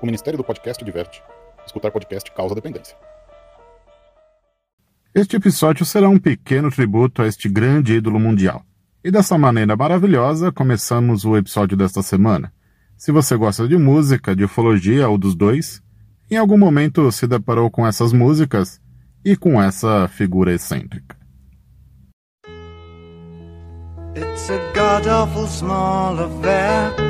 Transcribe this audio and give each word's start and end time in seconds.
O 0.00 0.06
Ministério 0.06 0.38
do 0.38 0.44
Podcast 0.44 0.82
diverte. 0.82 1.22
Escutar 1.66 1.90
podcast 1.90 2.30
causa 2.32 2.54
dependência. 2.54 2.96
Este 5.14 5.36
episódio 5.36 5.84
será 5.84 6.08
um 6.08 6.18
pequeno 6.18 6.70
tributo 6.70 7.20
a 7.20 7.26
este 7.26 7.48
grande 7.48 7.94
ídolo 7.94 8.18
mundial. 8.18 8.62
E 9.04 9.10
dessa 9.10 9.36
maneira 9.36 9.76
maravilhosa, 9.76 10.50
começamos 10.50 11.24
o 11.24 11.36
episódio 11.36 11.76
desta 11.76 12.02
semana. 12.02 12.52
Se 12.96 13.12
você 13.12 13.36
gosta 13.36 13.68
de 13.68 13.76
música, 13.76 14.34
de 14.34 14.44
ufologia 14.44 15.08
ou 15.08 15.18
dos 15.18 15.34
dois, 15.34 15.82
em 16.30 16.36
algum 16.36 16.56
momento 16.56 17.10
se 17.12 17.26
deparou 17.26 17.70
com 17.70 17.86
essas 17.86 18.12
músicas 18.12 18.80
e 19.24 19.36
com 19.36 19.60
essa 19.60 20.08
figura 20.08 20.54
excêntrica. 20.54 21.16
It's 24.16 24.50
a 24.50 24.58
god 24.74 25.06
awful 25.06 25.46
small 25.46 26.18
affair 26.18 27.09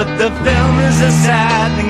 But 0.00 0.16
the 0.16 0.30
film 0.30 0.78
is 0.78 0.98
a 1.02 1.10
sad 1.10 1.76
thing 1.76 1.89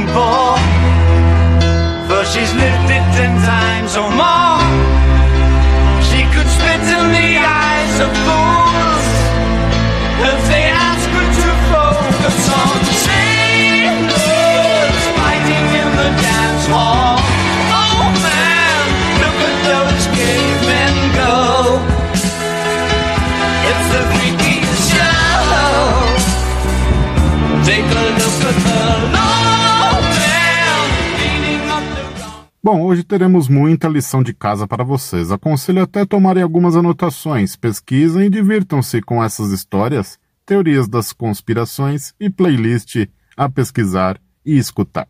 Bom, 32.73 32.83
hoje 32.83 33.03
teremos 33.03 33.49
muita 33.49 33.89
lição 33.89 34.23
de 34.23 34.33
casa 34.33 34.65
para 34.65 34.85
vocês. 34.85 35.33
Aconselho 35.33 35.83
até 35.83 36.07
tomarem 36.07 36.41
algumas 36.41 36.77
anotações, 36.77 37.57
pesquisem 37.57 38.27
e 38.27 38.31
divirtam-se 38.31 39.03
com 39.03 39.25
essas 39.25 39.51
histórias, 39.51 40.21
teorias 40.47 40.87
das 40.87 41.13
conspirações 41.13 42.15
e 42.21 42.31
playlist 42.31 43.09
a 43.37 43.51
pesquisar 43.51 44.21
e 44.47 44.57
escutar. 44.57 45.09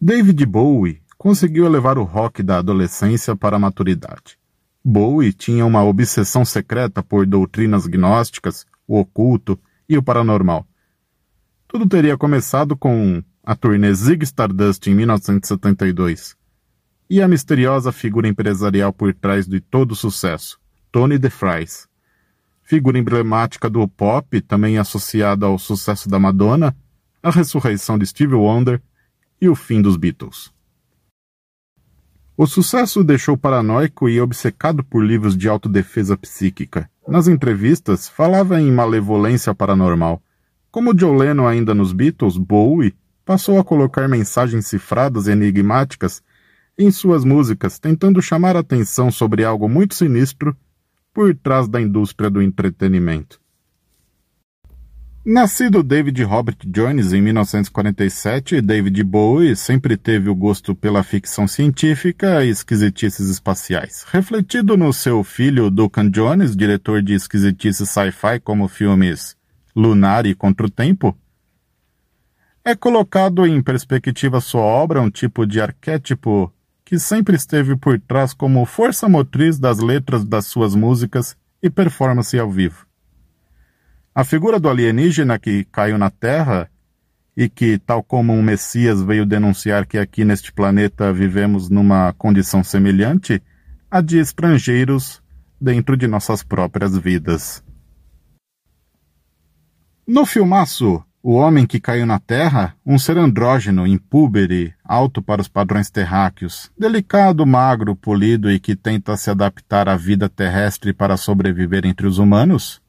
David 0.00 0.46
Bowie 0.46 1.02
conseguiu 1.18 1.66
elevar 1.66 1.98
o 1.98 2.04
rock 2.04 2.42
da 2.42 2.56
adolescência 2.56 3.36
para 3.36 3.56
a 3.56 3.60
maturidade. 3.60 4.38
Bowie 4.82 5.34
tinha 5.34 5.66
uma 5.66 5.84
obsessão 5.84 6.42
secreta 6.42 7.02
por 7.02 7.26
doutrinas 7.26 7.86
gnósticas, 7.86 8.64
o 8.86 8.98
oculto 8.98 9.60
e 9.86 9.98
o 9.98 10.02
paranormal. 10.02 10.66
Tudo 11.68 11.86
teria 11.86 12.16
começado 12.16 12.74
com 12.74 13.22
a 13.48 13.56
turnê 13.56 13.94
Zig 13.94 14.22
Stardust 14.24 14.90
em 14.90 14.94
1972 14.94 16.36
e 17.08 17.22
a 17.22 17.26
misteriosa 17.26 17.90
figura 17.90 18.28
empresarial 18.28 18.92
por 18.92 19.14
trás 19.14 19.48
de 19.48 19.58
todo 19.58 19.92
o 19.92 19.96
sucesso, 19.96 20.60
Tony 20.92 21.16
DeFries. 21.16 21.88
Figura 22.62 22.98
emblemática 22.98 23.70
do 23.70 23.88
pop, 23.88 24.38
também 24.42 24.76
associada 24.76 25.46
ao 25.46 25.58
sucesso 25.58 26.10
da 26.10 26.18
Madonna, 26.18 26.76
a 27.22 27.30
ressurreição 27.30 27.98
de 27.98 28.04
Stevie 28.04 28.34
Wonder 28.34 28.82
e 29.40 29.48
o 29.48 29.54
fim 29.54 29.80
dos 29.80 29.96
Beatles. 29.96 30.52
O 32.36 32.46
sucesso 32.46 33.00
o 33.00 33.04
deixou 33.04 33.34
paranoico 33.34 34.10
e 34.10 34.20
obcecado 34.20 34.84
por 34.84 35.02
livros 35.02 35.34
de 35.34 35.48
autodefesa 35.48 36.18
psíquica. 36.18 36.90
Nas 37.08 37.26
entrevistas, 37.28 38.10
falava 38.10 38.60
em 38.60 38.70
malevolência 38.70 39.54
paranormal. 39.54 40.22
Como 40.70 40.94
Joe 40.94 41.16
Lennon 41.16 41.48
ainda 41.48 41.74
nos 41.74 41.94
Beatles, 41.94 42.36
Bowie 42.36 42.94
passou 43.28 43.60
a 43.60 43.64
colocar 43.64 44.08
mensagens 44.08 44.68
cifradas 44.68 45.28
enigmáticas 45.28 46.22
em 46.78 46.90
suas 46.90 47.26
músicas, 47.26 47.78
tentando 47.78 48.22
chamar 48.22 48.56
a 48.56 48.60
atenção 48.60 49.10
sobre 49.10 49.44
algo 49.44 49.68
muito 49.68 49.94
sinistro 49.94 50.56
por 51.12 51.36
trás 51.36 51.68
da 51.68 51.78
indústria 51.78 52.30
do 52.30 52.40
entretenimento. 52.40 53.38
Nascido 55.22 55.82
David 55.82 56.22
Robert 56.22 56.56
Jones 56.64 57.12
em 57.12 57.20
1947, 57.20 58.62
David 58.62 59.04
Bowie 59.04 59.54
sempre 59.54 59.98
teve 59.98 60.30
o 60.30 60.34
gosto 60.34 60.74
pela 60.74 61.02
ficção 61.02 61.46
científica 61.46 62.42
e 62.42 62.48
esquisitices 62.48 63.28
espaciais. 63.28 64.06
Refletido 64.10 64.74
no 64.74 64.90
seu 64.90 65.22
filho 65.22 65.70
Duncan 65.70 66.08
Jones, 66.10 66.56
diretor 66.56 67.02
de 67.02 67.12
esquisitices 67.12 67.90
sci-fi 67.90 68.40
como 68.42 68.68
filmes 68.68 69.36
Lunar 69.76 70.24
e 70.24 70.34
Contra 70.34 70.66
o 70.66 70.70
Tempo, 70.70 71.14
é 72.68 72.76
colocado 72.76 73.46
em 73.46 73.62
perspectiva 73.62 74.42
sua 74.42 74.60
obra 74.60 75.00
um 75.00 75.08
tipo 75.08 75.46
de 75.46 75.58
arquétipo 75.58 76.52
que 76.84 76.98
sempre 76.98 77.34
esteve 77.34 77.74
por 77.74 77.98
trás 77.98 78.34
como 78.34 78.66
força 78.66 79.08
motriz 79.08 79.58
das 79.58 79.78
letras 79.78 80.22
das 80.22 80.44
suas 80.48 80.74
músicas 80.74 81.34
e 81.62 81.70
performance 81.70 82.38
ao 82.38 82.50
vivo. 82.50 82.86
A 84.14 84.22
figura 84.22 84.60
do 84.60 84.68
alienígena 84.68 85.38
que 85.38 85.64
caiu 85.72 85.96
na 85.96 86.10
Terra 86.10 86.70
e 87.34 87.48
que, 87.48 87.78
tal 87.78 88.02
como 88.02 88.34
um 88.34 88.42
Messias 88.42 89.02
veio 89.02 89.24
denunciar 89.24 89.86
que 89.86 89.96
aqui 89.96 90.22
neste 90.22 90.52
planeta 90.52 91.10
vivemos 91.10 91.70
numa 91.70 92.12
condição 92.18 92.62
semelhante 92.62 93.42
à 93.90 94.02
de 94.02 94.18
estrangeiros 94.18 95.22
dentro 95.58 95.96
de 95.96 96.06
nossas 96.06 96.42
próprias 96.42 96.94
vidas. 96.98 97.64
No 100.06 100.26
filmaço 100.26 101.02
O 101.20 101.34
Homem 101.34 101.66
que 101.66 101.80
Caiu 101.80 102.06
na 102.06 102.20
Terra, 102.20 102.74
um 102.86 102.98
ser 102.98 103.18
andrógeno, 103.18 103.86
impúbere, 103.86 104.72
alto 104.84 105.20
para 105.20 105.40
os 105.40 105.48
padrões 105.48 105.90
terráqueos, 105.90 106.70
delicado, 106.78 107.44
magro, 107.44 107.96
polido 107.96 108.50
e 108.50 108.60
que 108.60 108.76
tenta 108.76 109.16
se 109.16 109.28
adaptar 109.28 109.88
à 109.88 109.96
vida 109.96 110.28
terrestre 110.28 110.92
para 110.92 111.16
sobreviver 111.16 111.84
entre 111.84 112.06
os 112.06 112.18
humanos, 112.18 112.80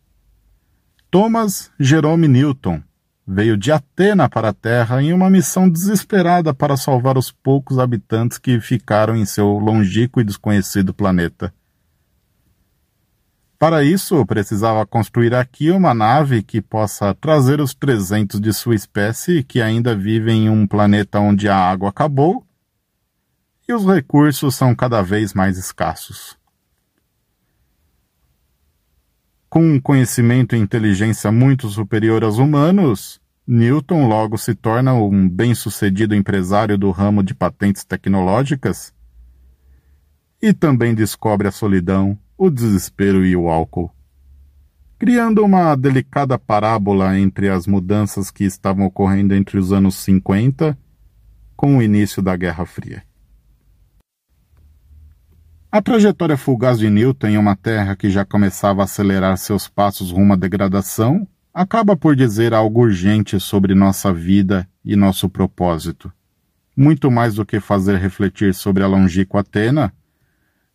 Thomas 1.10 1.72
Jerome 1.80 2.28
Newton 2.28 2.84
veio 3.28 3.58
de 3.58 3.72
Atena 3.72 4.30
para 4.30 4.50
a 4.50 4.54
Terra 4.54 5.02
em 5.02 5.12
uma 5.12 5.30
missão 5.30 5.68
desesperada 5.68 6.54
para 6.54 6.78
salvar 6.78 7.18
os 7.18 7.32
poucos 7.32 7.80
habitantes 7.80 8.38
que 8.38 8.60
ficaram 8.60 9.16
em 9.16 9.26
seu 9.26 9.48
longínquo 9.58 10.22
e 10.22 10.24
desconhecido 10.24 10.94
planeta. 10.94 11.52
Para 13.60 13.84
isso, 13.84 14.26
precisava 14.26 14.86
construir 14.86 15.36
aqui 15.36 15.70
uma 15.70 15.94
nave 15.94 16.42
que 16.42 16.62
possa 16.62 17.14
trazer 17.14 17.60
os 17.60 17.74
300 17.74 18.40
de 18.40 18.54
sua 18.54 18.74
espécie 18.74 19.44
que 19.44 19.62
ainda 19.62 19.94
vivem 19.94 20.46
em 20.46 20.50
um 20.50 20.66
planeta 20.66 21.20
onde 21.20 21.50
a 21.50 21.58
água 21.58 21.90
acabou 21.90 22.48
e 23.68 23.74
os 23.74 23.86
recursos 23.86 24.56
são 24.56 24.74
cada 24.74 25.02
vez 25.02 25.34
mais 25.34 25.58
escassos. 25.58 26.40
Com 29.50 29.74
um 29.74 29.82
conhecimento 29.82 30.56
e 30.56 30.60
inteligência 30.60 31.30
muito 31.30 31.68
superior 31.68 32.24
aos 32.24 32.38
humanos, 32.38 33.20
Newton 33.46 34.08
logo 34.08 34.38
se 34.38 34.56
torna 34.56 34.94
um 34.94 35.28
bem-sucedido 35.28 36.16
empresário 36.16 36.78
do 36.78 36.92
ramo 36.92 37.22
de 37.22 37.36
patentes 37.36 37.84
tecnológicas 37.84 38.94
e 40.42 40.54
também 40.54 40.96
descobre 40.96 41.48
a 41.48 41.52
solidão, 41.52 42.18
o 42.40 42.50
desespero 42.50 43.26
e 43.26 43.36
o 43.36 43.50
álcool, 43.50 43.92
criando 44.98 45.44
uma 45.44 45.76
delicada 45.76 46.40
parábola 46.40 47.20
entre 47.20 47.50
as 47.50 47.68
mudanças 47.68 48.32
que 48.32 48.46
estavam 48.46 48.86
ocorrendo 48.86 49.36
entre 49.36 49.58
os 49.58 49.74
anos 49.74 49.96
50 49.96 50.78
com 51.54 51.78
o 51.78 51.82
início 51.82 52.22
da 52.22 52.38
Guerra 52.38 52.66
Fria. 52.66 53.04
A 55.70 55.82
trajetória 55.82 56.38
fugaz 56.38 56.80
de 56.80 56.90
Newton 56.90 57.28
em 57.28 57.38
uma 57.38 57.58
terra 57.58 57.94
que 57.98 58.10
já 58.10 58.24
começava 58.24 58.82
a 58.82 58.86
acelerar 58.86 59.38
seus 59.38 59.68
passos 59.68 60.10
rumo 60.10 60.32
à 60.32 60.36
degradação 60.38 61.28
acaba 61.54 61.98
por 61.98 62.16
dizer 62.16 62.54
algo 62.54 62.84
urgente 62.84 63.38
sobre 63.38 63.76
nossa 63.76 64.14
vida 64.14 64.66
e 64.86 64.96
nosso 64.96 65.28
propósito. 65.28 66.10
Muito 66.74 67.12
mais 67.12 67.36
do 67.36 67.46
que 67.46 67.60
fazer 67.60 67.98
refletir 67.98 68.54
sobre 68.54 68.82
a 68.82 68.88
longínqua 68.88 69.42
Atena, 69.42 69.94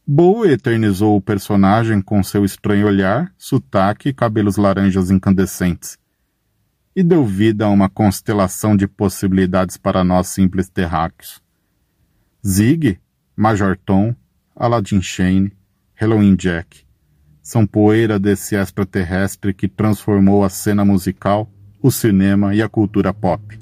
Bowie 0.06 0.52
eternizou 0.52 1.16
o 1.16 1.20
personagem 1.20 2.02
com 2.02 2.22
seu 2.22 2.44
estranho 2.44 2.86
olhar, 2.86 3.32
sotaque 3.38 4.10
e 4.10 4.12
cabelos 4.12 4.56
laranjas 4.56 5.10
incandescentes. 5.10 5.98
e 6.96 7.02
deu 7.02 7.24
vida 7.26 7.64
a 7.64 7.70
uma 7.70 7.88
constelação 7.88 8.76
de 8.76 8.86
possibilidades 8.86 9.76
para 9.76 10.04
nós 10.04 10.28
simples 10.28 10.68
terráqueos. 10.68 11.42
Zig, 12.46 13.00
Major 13.34 13.76
Tom, 13.76 14.14
Aladdin 14.54 15.02
Shane, 15.02 15.52
Halloween 15.94 16.36
Jack 16.36 16.84
são 17.42 17.66
poeira 17.66 18.18
desse 18.18 18.54
extraterrestre 18.54 19.52
que 19.52 19.66
transformou 19.66 20.44
a 20.44 20.48
cena 20.48 20.84
musical, 20.84 21.50
o 21.82 21.90
cinema 21.90 22.54
e 22.54 22.62
a 22.62 22.68
cultura 22.68 23.12
pop. 23.12 23.58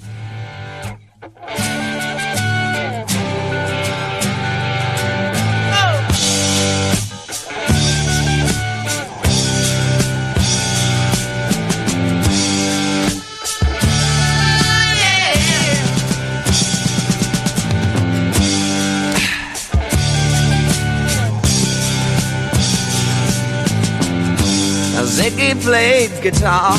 Ziggy 25.33 25.59
played 25.63 26.11
guitar, 26.21 26.77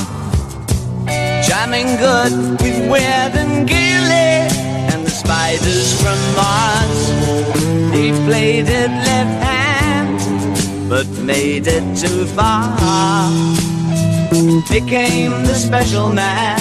jamming 1.43 1.97
good 1.97 2.63
with 2.63 2.89
Weird 2.89 3.35
and 3.35 3.67
Gilly 3.67 4.47
and 4.93 5.05
the 5.05 5.11
spiders 5.11 6.01
from 6.01 6.17
Mars. 6.37 7.09
He 7.93 8.13
played 8.27 8.67
it 8.69 8.91
left 8.91 9.43
hand, 9.43 10.89
but 10.89 11.09
made 11.19 11.67
it 11.67 11.83
too 11.99 12.27
far. 12.27 12.77
Became 14.71 15.33
the 15.43 15.55
special 15.55 16.13
man, 16.13 16.61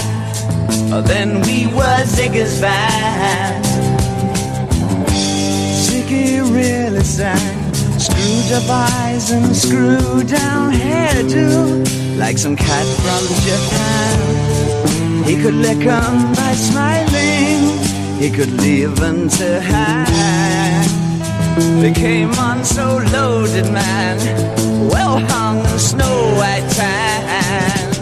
oh, 0.91 1.03
then 1.05 1.41
we 1.41 1.67
were 1.67 2.03
Ziggy's 2.05 2.59
band. 2.59 3.65
Ziggy 5.85 6.41
really 6.41 7.03
sang 7.03 7.62
Eyes 8.51 9.31
and 9.31 9.55
screw 9.55 10.21
down 10.23 10.73
hairdo 10.73 12.17
Like 12.17 12.37
some 12.37 12.55
cat 12.55 12.85
from 13.03 13.23
Japan. 13.47 15.23
He 15.25 15.41
could 15.41 15.55
lick 15.55 15.85
'em 15.85 16.33
by 16.33 16.53
smiling. 16.53 17.79
He 18.19 18.29
could 18.29 18.51
leave 18.61 18.95
them 18.97 19.29
to 19.29 19.61
hang. 19.61 20.89
They 21.81 21.93
came 21.93 22.31
on 22.37 22.63
so 22.65 22.97
loaded, 23.13 23.71
man. 23.71 24.17
Well 24.91 25.19
hung 25.19 25.65
snow 25.77 26.35
white 26.35 26.69
tan 26.69 27.92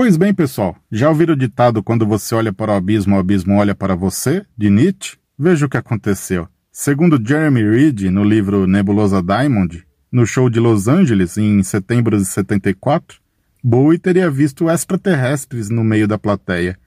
Pois 0.00 0.16
bem, 0.16 0.32
pessoal, 0.32 0.76
já 0.92 1.08
ouviram 1.08 1.34
o 1.34 1.36
ditado 1.36 1.82
quando 1.82 2.06
você 2.06 2.32
olha 2.32 2.52
para 2.52 2.70
o 2.70 2.74
abismo, 2.76 3.16
o 3.16 3.18
abismo 3.18 3.56
olha 3.56 3.74
para 3.74 3.96
você, 3.96 4.46
de 4.56 4.70
Nietzsche? 4.70 5.18
Veja 5.36 5.66
o 5.66 5.68
que 5.68 5.76
aconteceu. 5.76 6.46
Segundo 6.70 7.20
Jeremy 7.20 7.68
Reed, 7.68 8.02
no 8.02 8.22
livro 8.22 8.64
Nebulosa 8.64 9.20
Diamond, 9.20 9.84
no 10.12 10.24
show 10.24 10.48
de 10.48 10.60
Los 10.60 10.86
Angeles, 10.86 11.36
em 11.36 11.60
setembro 11.64 12.16
de 12.16 12.24
74, 12.24 13.18
Bowie 13.60 13.98
teria 13.98 14.30
visto 14.30 14.70
extraterrestres 14.70 15.68
no 15.68 15.82
meio 15.82 16.06
da 16.06 16.16
plateia. 16.16 16.78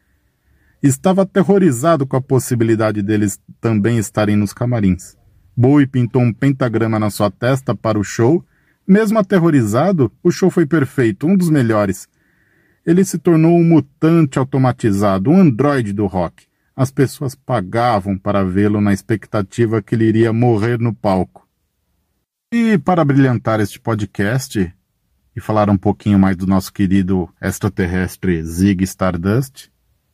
Estava 0.81 1.23
aterrorizado 1.23 2.07
com 2.07 2.15
a 2.15 2.21
possibilidade 2.21 3.01
deles 3.01 3.37
também 3.59 3.97
estarem 3.97 4.37
nos 4.37 4.53
camarins. 4.53 5.17
Bowie 5.53 5.85
pintou 5.85 6.21
um 6.21 6.31
pentagrama 6.31 6.97
na 6.97 7.09
sua 7.09 7.29
testa 7.29 7.75
para 7.75 7.99
o 7.99 8.05
show. 8.05 8.41
Mesmo 8.87 9.19
aterrorizado, 9.19 10.09
o 10.23 10.31
show 10.31 10.49
foi 10.49 10.65
perfeito, 10.65 11.27
um 11.27 11.35
dos 11.35 11.49
melhores. 11.49 12.07
Ele 12.85 13.05
se 13.05 13.17
tornou 13.17 13.57
um 13.57 13.63
mutante 13.63 14.39
automatizado, 14.39 15.29
um 15.29 15.39
androide 15.39 15.93
do 15.93 16.05
rock. 16.07 16.47
As 16.75 16.89
pessoas 16.89 17.35
pagavam 17.35 18.17
para 18.17 18.43
vê-lo 18.43 18.81
na 18.81 18.91
expectativa 18.91 19.81
que 19.81 19.93
ele 19.93 20.05
iria 20.05 20.33
morrer 20.33 20.79
no 20.79 20.93
palco. 20.93 21.47
E 22.51 22.77
para 22.77 23.05
brilhantar 23.05 23.59
este 23.59 23.79
podcast 23.79 24.73
e 25.35 25.39
falar 25.39 25.69
um 25.69 25.77
pouquinho 25.77 26.19
mais 26.19 26.35
do 26.35 26.47
nosso 26.47 26.73
querido 26.73 27.29
extraterrestre 27.41 28.43
Zig 28.43 28.83
Stardust, 28.83 29.69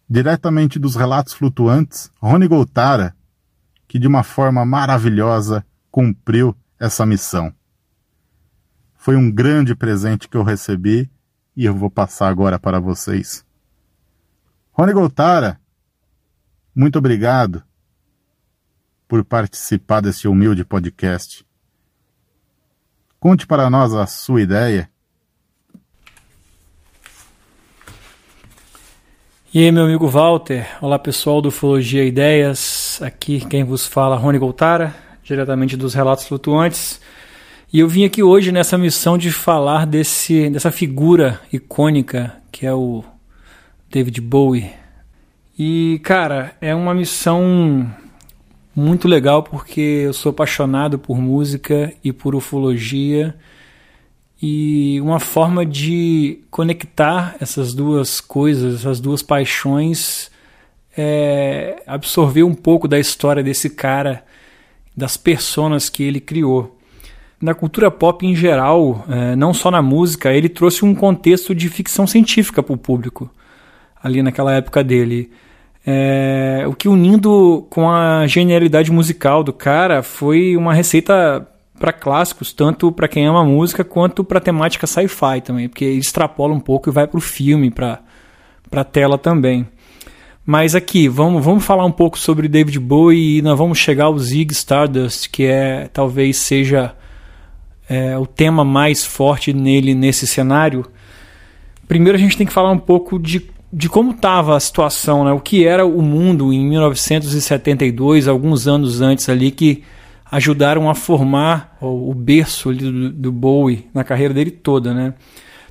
diretamente 0.09 0.77
dos 0.77 0.95
relatos 0.95 1.33
flutuantes, 1.33 2.11
Rony 2.21 2.47
Goltara, 2.47 3.15
que 3.87 3.97
de 3.97 4.07
uma 4.07 4.23
forma 4.23 4.65
maravilhosa 4.65 5.65
cumpriu 5.89 6.55
essa 6.79 7.05
missão. 7.05 7.51
Foi 8.95 9.15
um 9.15 9.31
grande 9.31 9.73
presente 9.73 10.27
que 10.27 10.37
eu 10.37 10.43
recebi 10.43 11.09
e 11.57 11.65
eu 11.65 11.73
vou 11.73 11.89
passar 11.89 12.29
agora 12.29 12.59
para 12.59 12.79
vocês. 12.79 13.43
Rony 14.71 14.93
Goltara, 14.93 15.59
muito 16.75 16.99
obrigado 16.99 17.63
por 19.07 19.25
participar 19.25 20.01
desse 20.01 20.27
humilde 20.27 20.63
podcast. 20.63 21.43
Conte 23.19 23.47
para 23.47 23.71
nós 23.71 23.95
a 23.95 24.05
sua 24.05 24.43
ideia. 24.43 24.87
E 29.51 29.63
aí, 29.63 29.71
meu 29.71 29.85
amigo 29.85 30.07
Walter. 30.07 30.67
Olá, 30.79 30.99
pessoal 30.99 31.41
do 31.41 31.47
Ufologia 31.47 32.03
Ideias. 32.03 32.99
Aqui 33.01 33.43
quem 33.43 33.63
vos 33.63 33.87
fala, 33.87 34.15
Rony 34.15 34.37
Goltara, 34.37 34.95
diretamente 35.23 35.75
dos 35.75 35.95
Relatos 35.95 36.27
Flutuantes. 36.27 37.01
E 37.71 37.79
eu 37.79 37.87
vim 37.89 38.05
aqui 38.05 38.23
hoje 38.23 38.49
nessa 38.49 38.77
missão 38.77 39.17
de 39.17 39.29
falar 39.29 39.85
desse, 39.85 40.49
dessa 40.49 40.71
figura 40.71 41.41
icônica 41.51 42.33
que 42.49 42.65
é 42.65 42.73
o 42.73 43.03
David 43.91 44.21
Bowie. 44.21 44.71
E, 45.59 45.99
cara, 46.01 46.55
é 46.61 46.73
uma 46.73 46.93
missão 46.93 47.91
muito 48.73 49.05
legal 49.05 49.43
porque 49.43 49.81
eu 49.81 50.13
sou 50.13 50.29
apaixonado 50.29 50.97
por 50.97 51.19
música 51.19 51.93
e 52.01 52.13
por 52.13 52.35
ufologia 52.35 53.35
e 54.41 55.01
uma 55.01 55.19
forma 55.19 55.65
de 55.65 56.39
conectar 56.49 57.35
essas 57.41 57.73
duas 57.73 58.21
coisas, 58.21 58.75
essas 58.75 59.01
duas 59.01 59.21
paixões, 59.21 60.31
é 60.95 61.83
absorver 61.85 62.43
um 62.43 62.55
pouco 62.55 62.87
da 62.87 62.97
história 62.97 63.43
desse 63.43 63.69
cara, 63.69 64.23
das 64.95 65.17
personas 65.17 65.89
que 65.89 66.01
ele 66.01 66.21
criou. 66.21 66.76
Na 67.39 67.53
cultura 67.53 67.91
pop 67.91 68.25
em 68.25 68.35
geral, 68.35 69.05
é, 69.07 69.35
não 69.35 69.53
só 69.53 69.69
na 69.69 69.81
música, 69.81 70.33
ele 70.33 70.49
trouxe 70.49 70.83
um 70.83 70.95
contexto 70.95 71.53
de 71.53 71.69
ficção 71.69 72.07
científica 72.07 72.63
para 72.63 72.73
o 72.73 72.77
público, 72.77 73.29
ali 74.01 74.23
naquela 74.23 74.53
época 74.53 74.83
dele. 74.83 75.29
É, 75.85 76.65
o 76.67 76.73
que 76.73 76.89
unindo 76.89 77.65
com 77.69 77.89
a 77.89 78.25
genialidade 78.25 78.91
musical 78.91 79.43
do 79.43 79.53
cara 79.53 80.01
foi 80.01 80.57
uma 80.57 80.73
receita 80.73 81.47
para 81.79 81.93
clássicos, 81.93 82.51
tanto 82.51 82.91
para 82.91 83.07
quem 83.07 83.27
ama 83.27 83.45
música 83.45 83.83
quanto 83.83 84.23
para 84.23 84.39
temática 84.39 84.87
sci-fi 84.87 85.39
também, 85.41 85.69
porque 85.69 85.85
extrapola 85.85 86.53
um 86.53 86.59
pouco 86.59 86.89
e 86.89 86.91
vai 86.91 87.05
para 87.05 87.19
o 87.19 87.21
filme, 87.21 87.69
para 87.69 87.99
a 88.71 88.83
tela 88.83 89.17
também. 89.17 89.67
Mas 90.43 90.73
aqui, 90.73 91.07
vamos, 91.07 91.43
vamos 91.43 91.63
falar 91.63 91.85
um 91.85 91.91
pouco 91.91 92.17
sobre 92.17 92.47
David 92.47 92.79
Bowie 92.79 93.37
e 93.37 93.41
nós 93.41 93.57
vamos 93.57 93.77
chegar 93.77 94.05
ao 94.05 94.17
Zig 94.17 94.51
Stardust, 94.53 95.29
que 95.29 95.45
é 95.45 95.87
talvez 95.93 96.37
seja 96.37 96.95
é, 97.89 98.17
o 98.17 98.25
tema 98.25 98.63
mais 98.65 99.05
forte 99.05 99.53
nele 99.53 99.95
nesse 99.95 100.27
cenário. 100.27 100.85
Primeiro 101.87 102.17
a 102.17 102.21
gente 102.21 102.37
tem 102.37 102.45
que 102.45 102.53
falar 102.53 102.71
um 102.71 102.77
pouco 102.77 103.17
de, 103.17 103.49
de 103.71 103.87
como 103.87 104.11
estava 104.11 104.55
a 104.55 104.59
situação, 104.59 105.23
né? 105.23 105.31
o 105.31 105.39
que 105.39 105.65
era 105.65 105.85
o 105.85 106.01
mundo 106.01 106.51
em 106.51 106.65
1972, 106.65 108.27
alguns 108.27 108.67
anos 108.67 109.01
antes 109.01 109.29
ali, 109.29 109.51
que 109.51 109.83
ajudaram 110.29 110.89
a 110.89 110.95
formar 110.95 111.77
o, 111.79 112.11
o 112.11 112.13
berço 112.13 112.73
do, 112.73 113.09
do, 113.09 113.31
Bowie 113.31 113.87
na 113.93 114.03
carreira 114.03 114.33
dele 114.33 114.51
toda, 114.51 114.93
né? 114.93 115.13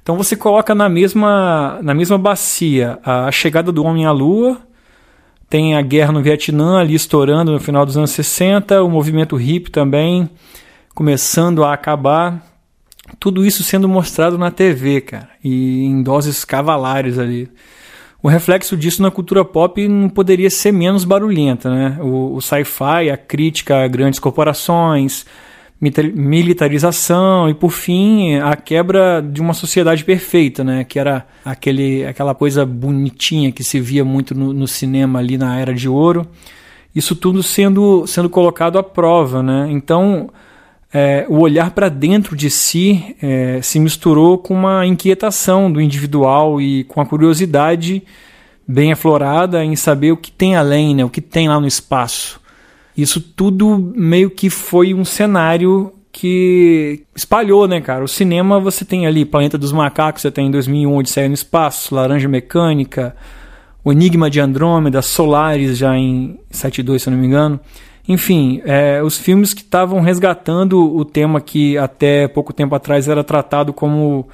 Então 0.03 0.17
você 0.17 0.37
coloca 0.37 0.75
na 0.75 0.89
mesma, 0.89 1.79
na 1.83 1.93
mesma 1.93 2.17
bacia 2.17 2.99
a 3.05 3.31
chegada 3.31 3.71
do 3.71 3.85
homem 3.85 4.07
à 4.07 4.13
lua, 4.13 4.59
tem 5.51 5.77
a 5.77 5.83
guerra 5.83 6.13
no 6.13 6.23
Vietnã 6.23 6.79
ali 6.79 6.95
estourando 6.95 7.53
no 7.53 7.61
final 7.61 7.85
dos 7.85 7.99
anos 7.99 8.11
60, 8.11 8.83
o 8.83 8.89
movimento 8.89 9.37
hippie 9.37 9.71
também 9.71 10.31
começando 10.97 11.63
a 11.63 11.75
acabar, 11.75 12.43
tudo 13.21 13.45
isso 13.45 13.63
sendo 13.63 13.87
mostrado 13.87 14.39
na 14.39 14.51
TV, 14.51 15.03
cara, 15.03 15.29
e 15.45 15.85
em 15.85 16.03
doses 16.03 16.43
cavalares 16.43 17.19
ali. 17.19 17.51
o 18.23 18.29
reflexo 18.29 18.75
disso 18.79 19.03
na 19.03 19.11
cultura 19.11 19.45
pop 19.45 19.87
não 19.87 20.09
poderia 20.09 20.49
ser 20.49 20.73
menos 20.73 21.05
barulhenta, 21.05 21.69
né? 21.69 21.99
O, 22.01 22.37
o 22.37 22.41
sci-fi, 22.41 23.11
a 23.13 23.17
crítica 23.19 23.85
a 23.85 23.87
grandes 23.87 24.19
corporações, 24.19 25.27
militarização 25.79 27.47
e 27.51 27.53
por 27.53 27.73
fim 27.73 28.37
a 28.37 28.57
quebra 28.57 29.21
de 29.21 29.43
uma 29.43 29.53
sociedade 29.53 30.03
perfeita, 30.03 30.65
né? 30.65 30.83
Que 30.83 30.99
era 30.99 31.27
aquele, 31.45 32.07
aquela 32.07 32.35
coisa 32.35 32.65
bonitinha 32.65 33.53
que 33.53 33.63
se 33.63 33.79
via 33.79 34.03
muito 34.03 34.35
no, 34.35 34.51
no 34.51 34.67
cinema 34.67 35.19
ali 35.19 35.37
na 35.37 35.61
era 35.61 35.75
de 35.75 35.91
ouro. 35.91 36.27
Isso 36.95 37.15
tudo 37.15 37.43
sendo 37.43 38.07
sendo 38.07 38.31
colocado 38.31 38.79
à 38.79 38.83
prova, 38.83 39.43
né? 39.43 39.69
Então 39.71 40.31
é, 40.99 41.27
o 41.29 41.41
olhar 41.41 41.73
para 41.73 41.91
dentro 41.91 42.35
de 42.35 42.49
si 42.49 43.15
é, 43.21 43.61
se 43.61 43.79
misturou 43.79 44.39
com 44.39 44.55
uma 44.55 44.87
inquietação 44.87 45.71
do 45.71 45.79
individual 45.79 46.59
e 46.59 46.85
com 46.85 47.03
a 47.03 47.05
curiosidade 47.05 48.03
bem 48.67 48.93
aflorada 48.93 49.63
em 49.63 49.77
saber 49.77 50.13
o 50.13 50.17
que 50.17 50.33
tem 50.33 50.57
além, 50.57 50.95
né? 50.95 51.05
O 51.05 51.11
que 51.11 51.21
tem 51.21 51.51
lá 51.51 51.61
no 51.61 51.67
espaço. 51.67 52.41
Isso 52.97 53.21
tudo 53.21 53.93
meio 53.95 54.31
que 54.31 54.49
foi 54.49 54.95
um 54.95 55.05
cenário 55.05 55.93
que 56.11 57.03
espalhou, 57.15 57.69
né, 57.69 57.79
cara? 57.79 58.03
O 58.03 58.09
cinema 58.09 58.59
você 58.59 58.83
tem 58.83 59.07
ali 59.07 59.27
Planeta 59.27 59.59
dos 59.59 59.73
Macacos, 59.73 60.23
você 60.23 60.31
tem 60.31 60.47
em 60.47 60.51
2001 60.51 60.97
Odisseia 60.97 61.29
no 61.29 61.35
Espaço, 61.35 61.95
Laranja 61.95 62.27
Mecânica, 62.27 63.15
O 63.85 63.93
Enigma 63.93 64.31
de 64.31 64.41
Andrômeda, 64.41 65.03
Solaris 65.03 65.77
já 65.77 65.95
em 65.95 66.39
72, 66.51 67.03
se 67.03 67.11
não 67.11 67.19
me 67.19 67.27
engano. 67.27 67.61
Enfim, 68.09 68.63
é, 68.65 69.03
os 69.03 69.19
filmes 69.19 69.53
que 69.53 69.63
estavam 69.63 70.01
resgatando 70.01 70.81
o 70.81 71.05
tema 71.05 71.41
que 71.41 71.77
até 71.77 72.29
pouco 72.29 72.53
tempo 72.53 72.75
atrás 72.75 73.09
era 73.09 73.25
tratado 73.25 73.73
como 73.73 74.29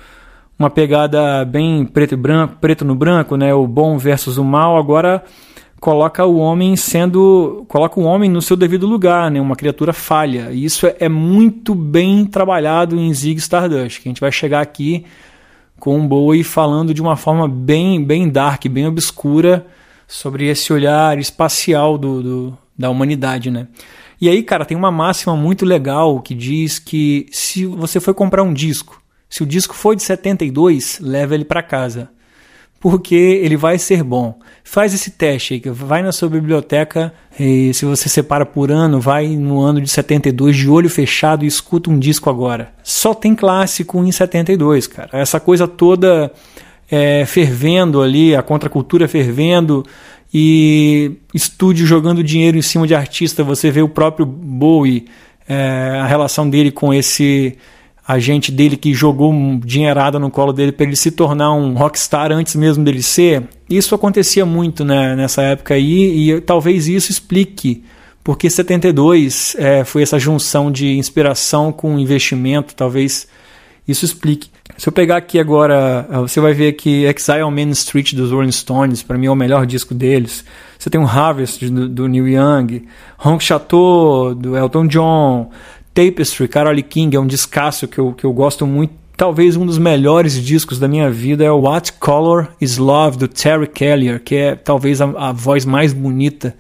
uma 0.59 0.69
pegada 0.69 1.45
bem 1.45 1.85
preto 1.87 2.13
e 2.13 2.17
branco, 2.17 2.57
preto 2.61 2.85
no 2.85 2.95
branco, 2.95 3.37
né? 3.37 3.55
O 3.55 3.67
bom 3.67 3.97
versus 3.97 4.37
o 4.37 4.45
mal, 4.45 4.77
agora 4.77 5.25
coloca 5.81 6.25
o 6.25 6.37
homem 6.37 6.77
sendo 6.77 7.65
coloca 7.67 7.99
o 7.99 8.05
homem 8.05 8.31
no 8.31 8.41
seu 8.41 8.57
devido 8.57 8.87
lugar, 8.87 9.31
né? 9.31 9.41
Uma 9.41 9.57
criatura 9.57 9.93
falha. 9.93 10.51
E 10.53 10.65
isso 10.65 10.87
é 11.01 11.09
muito 11.09 11.75
bem 11.75 12.27
trabalhado 12.27 12.97
em 12.97 13.13
Zig 13.13 13.41
Stardust, 13.41 14.01
que 14.01 14.09
a 14.09 14.11
gente 14.11 14.21
vai 14.21 14.31
chegar 14.31 14.61
aqui 14.61 15.05
com 15.81 15.99
um 15.99 16.07
Bowie 16.07 16.45
falando 16.45 16.95
de 16.95 17.03
uma 17.03 17.17
forma 17.17 17.49
bem 17.49 18.05
bem 18.05 18.29
dark, 18.29 18.67
bem 18.69 18.87
obscura 18.87 19.67
sobre 20.07 20.47
esse 20.47 20.73
olhar 20.73 21.19
espacial 21.19 21.97
do, 21.99 22.23
do 22.23 22.59
da 22.77 22.91
humanidade, 22.91 23.51
né? 23.51 23.69
E 24.21 24.29
aí, 24.29 24.43
cara, 24.43 24.65
tem 24.65 24.77
uma 24.77 24.91
máxima 24.91 25.37
muito 25.37 25.65
legal 25.65 26.21
que 26.21 26.35
diz 26.35 26.79
que 26.79 27.27
se 27.31 27.67
você 27.67 27.99
for 27.99 28.15
comprar 28.15 28.43
um 28.43 28.53
disco, 28.53 29.03
se 29.29 29.43
o 29.43 29.47
disco 29.47 29.75
for 29.75 29.97
de 29.97 30.03
72, 30.03 31.01
leva 31.01 31.35
ele 31.35 31.45
para 31.45 31.63
casa 31.63 32.11
porque 32.83 33.15
ele 33.15 33.57
vai 33.57 33.79
ser 33.79 34.03
bom. 34.03 34.37
Faz 34.65 34.93
esse 34.93 35.13
teste 35.13 35.55
aí, 35.55 35.63
vai 35.73 36.03
na 36.03 36.11
sua 36.11 36.29
biblioteca 36.29 37.15
e 37.39 37.73
se 37.73 37.85
você 37.85 38.09
separa 38.09 38.45
por 38.45 38.73
ano, 38.73 39.01
vai 39.01 39.29
no 39.29 39.61
ano 39.61 39.81
de 39.81 39.89
72 39.89 40.57
de 40.57 40.69
olho 40.69 40.91
fechado 40.91 41.45
e 41.45 41.47
escuta 41.47 41.89
um 41.89 41.97
disco 41.97 42.29
agora. 42.29 42.73
Só 42.83 43.15
tem 43.15 43.37
clássico 43.37 44.03
em 44.03 44.11
72, 44.11 44.89
cara. 44.89 45.11
Essa 45.13 45.39
coisa 45.39 45.69
toda 45.69 46.33
é, 46.91 47.25
fervendo 47.25 48.03
ali, 48.03 48.35
a 48.35 48.43
contracultura 48.43 49.07
fervendo 49.07 49.87
e 50.33 51.13
estúdio 51.35 51.87
jogando 51.87 52.23
dinheiro 52.23 52.57
em 52.57 52.63
cima 52.63 52.87
de 52.87 52.95
artista. 52.95 53.45
Você 53.45 53.71
vê 53.71 53.83
o 53.83 53.89
próprio 53.89 54.25
Bowie, 54.25 55.07
é, 55.49 55.99
a 56.01 56.07
relação 56.07 56.49
dele 56.49 56.71
com 56.71 56.93
esse 56.93 57.57
agente 58.07 58.51
dele 58.51 58.77
que 58.77 58.93
jogou 58.93 59.33
dinheirada 59.65 60.19
no 60.19 60.31
colo 60.31 60.53
dele 60.53 60.73
para 60.73 60.87
ele 60.87 60.97
se 60.97 61.11
tornar 61.11 61.53
um 61.53 61.75
rockstar 61.75 62.33
antes 62.33 62.57
mesmo 62.57 62.85
dele 62.85 63.03
ser. 63.03 63.45
Isso 63.69 63.95
acontecia 63.95 64.45
muito 64.45 64.85
né, 64.85 65.15
nessa 65.15 65.43
época 65.43 65.75
aí 65.75 66.31
e 66.31 66.41
talvez 66.41 66.89
isso 66.89 67.11
explique 67.11 67.83
porque 68.25 68.49
72 68.49 69.57
é, 69.59 69.85
foi 69.85 70.03
essa 70.03 70.19
junção 70.19 70.71
de 70.71 70.97
inspiração 70.97 71.73
com 71.73 71.99
investimento, 71.99 72.75
talvez 72.75 73.27
isso 73.87 74.05
explique. 74.05 74.51
Se 74.77 74.89
eu 74.89 74.93
pegar 74.93 75.17
aqui 75.17 75.39
agora, 75.39 76.07
você 76.23 76.41
vai 76.41 76.55
ver 76.55 76.73
que 76.73 77.05
Exile 77.05 77.43
on 77.43 77.51
Main 77.51 77.71
Street 77.71 78.15
dos 78.15 78.31
Rolling 78.31 78.53
Stones, 78.53 79.03
para 79.03 79.19
mim 79.19 79.27
é 79.27 79.31
o 79.31 79.37
melhor 79.37 79.67
disco 79.67 79.95
deles. 79.95 80.45
Você 80.79 80.89
tem 80.89 81.01
o 81.01 81.07
Harvest 81.07 81.69
do, 81.69 81.89
do 81.89 82.09
Neil 82.09 82.29
Young, 82.29 82.87
Honk 83.25 83.45
Chateau 83.45 84.35
do 84.35 84.57
Elton 84.57 84.87
John, 84.87 85.51
Tapestry, 85.95 86.49
Carole 86.49 86.83
King, 86.83 87.17
é 87.17 87.21
um 87.21 87.27
descasso 87.27 87.87
que 87.87 87.99
eu, 87.99 88.13
que 88.13 88.25
eu 88.25 88.33
gosto 88.33 88.67
muito. 88.67 88.95
Talvez 89.17 89.57
um 89.57 89.67
dos 89.67 89.79
melhores 89.79 90.43
discos 90.43 90.79
da 90.79 90.89
minha 90.89 91.11
vida 91.11 91.45
é 91.45 91.51
o 91.51 91.61
What 91.61 91.93
Color 91.95 92.49
Is 92.61 92.79
Love, 92.79 93.19
do 93.19 93.29
Terry 93.29 93.67
Kellier, 93.67 94.21
que 94.21 94.35
é 94.35 94.55
talvez 94.57 95.01
a, 95.01 95.05
a 95.05 95.33
voz 95.33 95.65
mais 95.67 95.93
bonita 95.93 96.57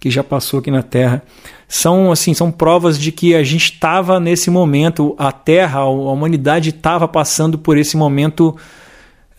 que 0.00 0.10
já 0.10 0.24
passou 0.24 0.58
aqui 0.58 0.70
na 0.70 0.82
Terra. 0.82 1.22
São 1.74 2.12
assim, 2.12 2.34
são 2.34 2.52
provas 2.52 2.98
de 2.98 3.10
que 3.10 3.34
a 3.34 3.42
gente 3.42 3.72
estava 3.72 4.20
nesse 4.20 4.50
momento, 4.50 5.14
a 5.16 5.32
Terra, 5.32 5.78
a 5.78 5.88
humanidade 5.88 6.68
estava 6.68 7.08
passando 7.08 7.56
por 7.56 7.78
esse 7.78 7.96
momento 7.96 8.54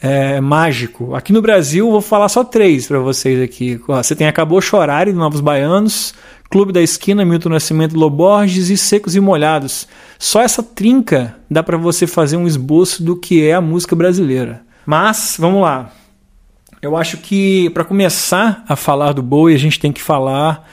é, 0.01 0.41
mágico. 0.41 1.13
Aqui 1.13 1.31
no 1.31 1.43
Brasil, 1.43 1.91
vou 1.91 2.01
falar 2.01 2.27
só 2.29 2.43
três 2.43 2.87
para 2.87 2.97
vocês 2.97 3.39
aqui. 3.39 3.79
Você 3.85 4.15
tem 4.15 4.25
Acabou 4.25 4.59
Chorar, 4.59 5.05
de 5.05 5.13
Novos 5.13 5.41
Baianos, 5.41 6.15
Clube 6.49 6.73
da 6.73 6.81
Esquina, 6.81 7.23
Milton 7.23 7.49
Nascimento 7.49 7.95
Loborges 7.95 8.71
e 8.71 8.77
Secos 8.77 9.15
e 9.15 9.19
Molhados. 9.19 9.87
Só 10.17 10.41
essa 10.41 10.63
trinca 10.63 11.35
dá 11.47 11.61
para 11.61 11.77
você 11.77 12.07
fazer 12.07 12.37
um 12.37 12.47
esboço 12.47 13.03
do 13.03 13.15
que 13.15 13.45
é 13.45 13.53
a 13.53 13.61
música 13.61 13.95
brasileira. 13.95 14.63
Mas, 14.87 15.35
vamos 15.37 15.61
lá. 15.61 15.91
Eu 16.81 16.97
acho 16.97 17.17
que 17.17 17.69
para 17.69 17.85
começar 17.85 18.65
a 18.67 18.75
falar 18.75 19.11
do 19.11 19.21
Bowie, 19.21 19.53
a 19.53 19.59
gente 19.59 19.79
tem 19.79 19.91
que 19.91 20.01
falar 20.01 20.67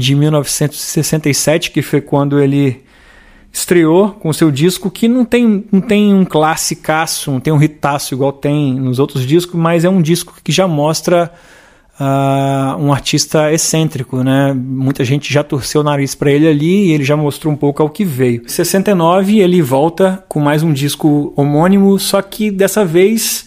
de 0.00 0.14
1967, 0.14 1.70
que 1.70 1.82
foi 1.82 2.00
quando 2.00 2.40
ele 2.40 2.82
estreou 3.52 4.10
com 4.10 4.32
seu 4.32 4.50
disco, 4.50 4.90
que 4.90 5.08
não 5.08 5.24
tem, 5.24 5.64
não 5.70 5.80
tem 5.80 6.14
um 6.14 6.24
classicaço, 6.24 7.30
não 7.30 7.40
tem 7.40 7.52
um 7.52 7.62
hitaço 7.62 8.14
igual 8.14 8.32
tem 8.32 8.74
nos 8.74 8.98
outros 8.98 9.26
discos, 9.26 9.58
mas 9.58 9.84
é 9.84 9.88
um 9.88 10.00
disco 10.00 10.34
que 10.42 10.52
já 10.52 10.68
mostra 10.68 11.32
uh, 11.98 12.82
um 12.82 12.92
artista 12.92 13.52
excêntrico, 13.52 14.22
né? 14.22 14.54
Muita 14.54 15.04
gente 15.04 15.32
já 15.32 15.42
torceu 15.42 15.80
o 15.80 15.84
nariz 15.84 16.14
para 16.14 16.30
ele 16.30 16.48
ali 16.48 16.86
e 16.86 16.92
ele 16.92 17.04
já 17.04 17.16
mostrou 17.16 17.52
um 17.52 17.56
pouco 17.56 17.82
ao 17.82 17.90
que 17.90 18.04
veio. 18.04 18.42
Em 18.44 18.48
69 18.48 19.40
ele 19.40 19.60
volta 19.60 20.24
com 20.28 20.40
mais 20.40 20.62
um 20.62 20.72
disco 20.72 21.32
homônimo, 21.36 21.98
só 21.98 22.22
que 22.22 22.50
dessa 22.50 22.84
vez 22.84 23.46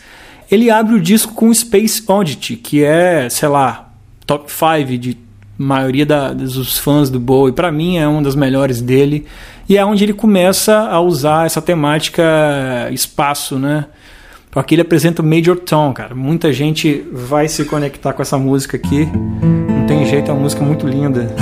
ele 0.52 0.70
abre 0.70 0.96
o 0.96 1.02
disco 1.02 1.34
com 1.34 1.54
Space 1.54 2.04
Oddity, 2.06 2.58
que 2.58 2.84
é, 2.84 3.30
sei 3.30 3.48
lá, 3.48 3.92
top 4.26 4.52
5 4.52 4.98
de 4.98 5.23
maioria 5.64 6.06
da, 6.06 6.34
dos 6.34 6.78
fãs 6.78 7.10
do 7.10 7.20
Bowie. 7.20 7.54
Para 7.54 7.72
mim 7.72 7.98
é 7.98 8.08
uma 8.08 8.22
das 8.22 8.36
melhores 8.36 8.82
dele 8.82 9.26
e 9.68 9.78
é 9.78 9.86
onde 9.86 10.04
ele 10.04 10.14
começa 10.14 10.78
a 10.78 11.00
usar 11.00 11.46
essa 11.46 11.62
temática 11.62 12.24
espaço, 12.92 13.58
né? 13.58 13.86
Porque 14.52 14.76
ele 14.76 14.84
apresenta 14.84 15.22
o 15.22 15.26
Major 15.26 15.58
Tom, 15.58 15.92
cara. 15.94 16.14
Muita 16.14 16.54
gente 16.54 17.04
vai 17.12 17.48
se 17.48 17.66
conectar 17.66 18.14
com 18.14 18.22
essa 18.22 18.38
música 18.38 18.78
aqui. 18.78 19.08
Não 19.68 19.88
tem 19.88 20.06
jeito, 20.06 20.30
é 20.30 20.34
uma 20.34 20.42
música 20.42 20.64
muito 20.64 20.86
linda. 20.86 21.36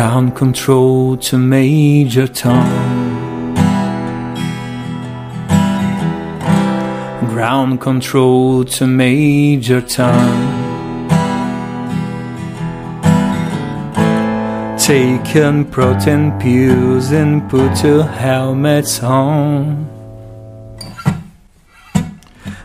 Ground 0.00 0.34
control 0.34 1.18
to 1.18 1.36
Major 1.36 2.26
Tom. 2.26 2.70
ground 7.28 7.82
control 7.82 8.64
to 8.64 8.86
Major 8.86 9.82
Tom. 9.82 10.32
Taken 14.78 15.66
protein 15.66 16.32
pills 16.40 17.10
and 17.12 17.46
put 17.50 17.84
your 17.84 18.04
helmets 18.04 19.02
on. 19.02 19.86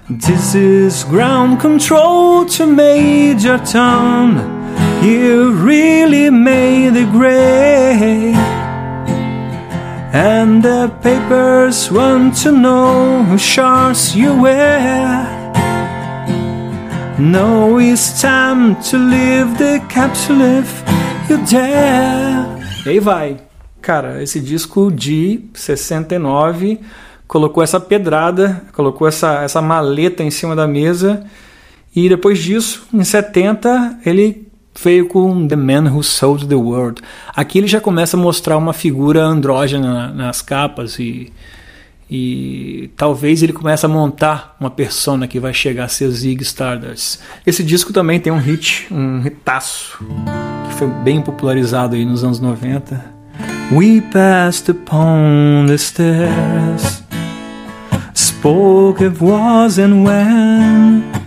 This 0.10 0.56
is 0.56 1.04
ground 1.04 1.60
control 1.60 2.46
to 2.46 2.66
Major 2.66 3.58
Tom. 3.58 4.65
You 5.06 5.52
really 5.52 6.32
made 6.32 6.98
it 6.98 7.12
great. 7.12 8.34
And 10.12 10.64
the 10.64 10.92
papers 11.04 11.92
want 11.92 12.42
to 12.42 12.52
know 12.52 13.22
who 13.22 13.38
shorts 13.38 14.16
you 14.16 14.34
wear. 14.42 15.28
No, 17.20 17.78
it's 17.78 18.20
time 18.20 18.82
to 18.90 18.98
leave 18.98 19.60
the 19.60 19.80
capsule 19.90 20.42
if 20.42 20.84
you 21.30 21.38
dare. 21.46 22.64
E 22.84 22.90
aí 22.90 23.00
vai. 23.00 23.38
Cara, 23.84 24.24
esse 24.24 24.40
disco 24.40 24.92
de 24.92 25.42
69 25.54 26.80
colocou 27.28 27.62
essa 27.62 27.80
pedrada, 27.80 28.64
colocou 28.74 29.08
essa, 29.08 29.44
essa 29.44 29.62
maleta 29.62 30.24
em 30.24 30.32
cima 30.32 30.56
da 30.56 30.68
mesa. 30.68 31.24
E 31.96 32.10
depois 32.10 32.40
disso, 32.40 32.88
em 32.92 33.04
70, 33.04 34.00
ele 34.04 34.45
veio 34.82 35.08
com 35.08 35.48
The 35.48 35.56
Man 35.56 35.92
Who 35.92 36.04
Sold 36.04 36.48
the 36.48 36.56
World. 36.56 37.02
Aqui 37.36 37.60
ele 37.60 37.68
já 37.68 37.80
começa 37.80 38.18
a 38.18 38.20
mostrar 38.20 38.58
uma 38.58 38.74
figura 38.74 39.24
andrógena 39.24 40.12
nas 40.12 40.42
capas 40.42 41.00
e, 41.00 41.32
e 42.10 42.90
talvez 42.96 43.42
ele 43.42 43.54
comece 43.54 43.86
a 43.86 43.90
montar 43.90 44.56
uma 44.60 44.70
persona 44.70 45.28
que 45.28 45.40
vai 45.40 45.54
chegar 45.54 45.86
a 45.86 45.88
ser 45.88 46.10
Zig 46.10 46.44
Stardust. 46.44 47.20
Esse 47.46 47.64
disco 47.64 47.94
também 47.94 48.20
tem 48.20 48.32
um 48.32 48.38
hit, 48.38 48.88
um 48.92 49.26
hitaço, 49.26 49.98
que 50.68 50.76
foi 50.76 50.88
bem 50.88 51.22
popularizado 51.22 51.96
aí 51.96 52.06
nos 52.06 52.24
anos 52.24 52.40
90. 52.40 53.16
We 53.72 54.02
passed 54.12 54.70
upon 54.70 55.66
the 55.68 55.78
stairs, 55.78 57.02
spoke 58.14 59.04
of 59.04 59.24
was 59.24 59.80
and 59.80 60.04
when 60.04 61.25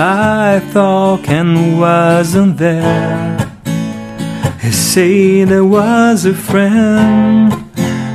I 0.00 0.60
thought 0.72 1.24
Ken 1.24 1.76
wasn't 1.76 2.56
there. 2.56 3.36
He 4.60 4.70
said 4.70 5.48
there 5.48 5.64
was 5.64 6.24
a 6.24 6.34
friend, 6.34 7.52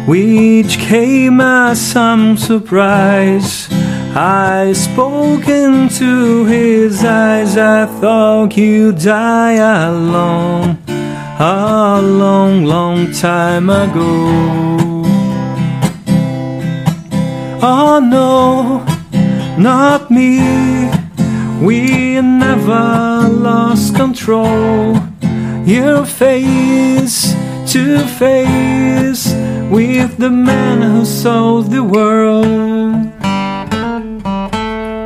which 0.08 0.78
came 0.78 1.42
as 1.42 1.82
some 1.82 2.38
surprise. 2.38 3.68
I 4.16 4.72
spoke 4.72 5.50
into 5.50 6.46
his 6.46 7.04
eyes, 7.04 7.58
I 7.58 7.86
thought 8.00 8.56
you'd 8.56 9.00
die 9.00 9.56
alone 9.56 10.78
a 10.88 12.00
long, 12.02 12.64
long 12.64 13.12
time 13.12 13.70
ago. 13.70 15.04
Oh 17.62 18.00
no, 18.00 18.86
not 19.58 20.10
me. 20.10 20.93
We 21.64 22.22
never 22.22 23.30
lost 23.30 23.96
control. 23.96 24.98
Your 25.66 26.06
face 26.06 27.34
to 27.72 28.00
face 28.20 29.34
with 29.72 30.18
the 30.18 30.30
man 30.30 30.82
who 30.82 31.06
sold 31.06 31.72
the 31.72 31.82
world. 31.82 33.08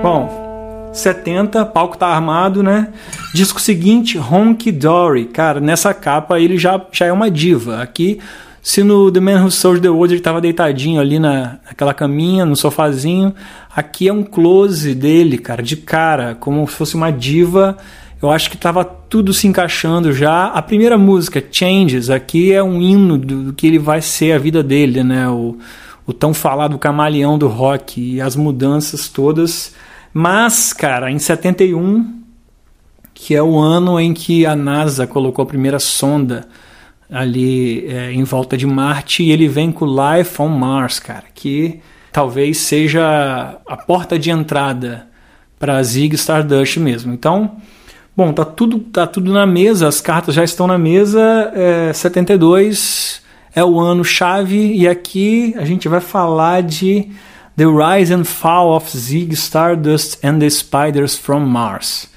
Bom, 0.02 0.90
70, 0.94 1.64
palco 1.68 1.96
tá 1.96 2.08
armado, 2.08 2.64
né? 2.64 2.88
Disco 3.36 3.62
seguinte, 3.62 4.18
Honky 4.18 4.72
Dory. 4.72 5.26
Cara, 5.26 5.60
nessa 5.60 5.94
capa 5.94 6.40
ele 6.40 6.58
já, 6.58 6.82
já 6.92 7.06
é 7.06 7.12
uma 7.12 7.30
diva. 7.30 7.84
Aqui, 7.84 8.20
se 8.68 8.84
no 8.84 9.10
The 9.10 9.22
Man 9.22 9.46
Who 9.46 9.50
Sold 9.50 9.80
the 9.80 9.88
World 9.88 10.14
ele 10.14 10.22
tava 10.22 10.42
deitadinho 10.42 11.00
ali 11.00 11.20
na, 11.20 11.58
naquela 11.66 11.94
caminha, 11.94 12.46
no 12.46 12.54
sofazinho, 12.54 13.34
aqui 13.74 14.10
é 14.10 14.12
um 14.12 14.24
close 14.24 14.94
dele, 14.94 15.38
cara, 15.38 15.64
de 15.64 15.78
cara, 15.78 16.36
como 16.36 16.68
se 16.68 16.76
fosse 16.76 16.94
uma 16.94 17.10
diva. 17.10 17.78
Eu 18.22 18.30
acho 18.30 18.52
que 18.52 18.58
tava 18.58 18.84
tudo 18.84 19.34
se 19.34 19.48
encaixando 19.48 20.12
já. 20.12 20.48
A 20.48 20.62
primeira 20.62 20.98
música, 20.98 21.42
Changes, 21.50 22.10
aqui 22.10 22.52
é 22.52 22.62
um 22.62 22.82
hino 22.82 23.18
do, 23.18 23.44
do 23.44 23.54
que 23.54 23.68
ele 23.68 23.80
vai 23.80 24.02
ser 24.02 24.34
a 24.34 24.38
vida 24.38 24.62
dele, 24.62 25.02
né? 25.02 25.30
O, 25.30 25.58
o 26.06 26.12
tão 26.12 26.34
falado 26.34 26.78
camaleão 26.78 27.38
do 27.38 27.48
rock 27.48 28.02
e 28.16 28.20
as 28.20 28.36
mudanças 28.36 29.08
todas. 29.08 29.74
Mas, 30.14 30.74
cara, 30.74 31.10
em 31.10 31.20
71 31.20 32.18
que 33.14 33.34
é 33.34 33.42
o 33.42 33.58
ano 33.58 33.98
em 33.98 34.14
que 34.14 34.46
a 34.46 34.58
NASA 34.58 35.08
colocou 35.08 35.42
a 35.42 35.46
primeira 35.46 35.80
sonda 35.80 36.50
ali 37.10 37.88
é, 37.88 38.12
em 38.12 38.24
volta 38.24 38.58
de 38.58 38.66
Marte 38.66 39.24
e 39.24 39.32
ele 39.32 39.48
vem 39.48 39.72
com 39.72 39.86
Life 39.86 40.42
on 40.42 40.50
Mars, 40.50 41.00
cara, 41.00 41.24
que 41.34 41.80
talvez 42.12 42.58
seja 42.58 43.58
a 43.68 43.78
porta 43.78 44.18
de 44.20 44.30
entrada 44.30 45.08
para 45.60 45.82
Zig 45.84 46.16
Stardust 46.16 46.78
mesmo. 46.78 47.14
Então, 47.14 47.58
bom, 48.16 48.34
tá 48.34 48.46
tudo 48.46 48.80
tá 48.80 49.08
tudo 49.08 49.32
na 49.32 49.46
mesa, 49.46 49.88
as 49.88 50.02
cartas 50.02 50.36
já 50.36 50.44
estão 50.44 50.68
na 50.68 50.78
mesa. 50.78 51.52
É, 51.54 51.94
72 51.94 53.22
é 53.56 53.64
o 53.64 53.80
ano 53.80 54.04
chave 54.04 54.74
e 54.74 54.88
aqui 54.88 55.56
a 55.58 55.66
gente 55.66 55.88
vai 55.88 56.02
falar 56.02 56.62
de 56.62 57.10
The 57.56 57.66
Rise 57.66 58.14
and 58.14 58.24
Fall 58.24 58.76
of 58.76 58.96
Zig 58.96 59.34
Stardust 59.34 60.24
and 60.24 60.40
the 60.40 60.50
Spiders 60.50 61.18
from 61.18 61.40
Mars. 61.40 62.08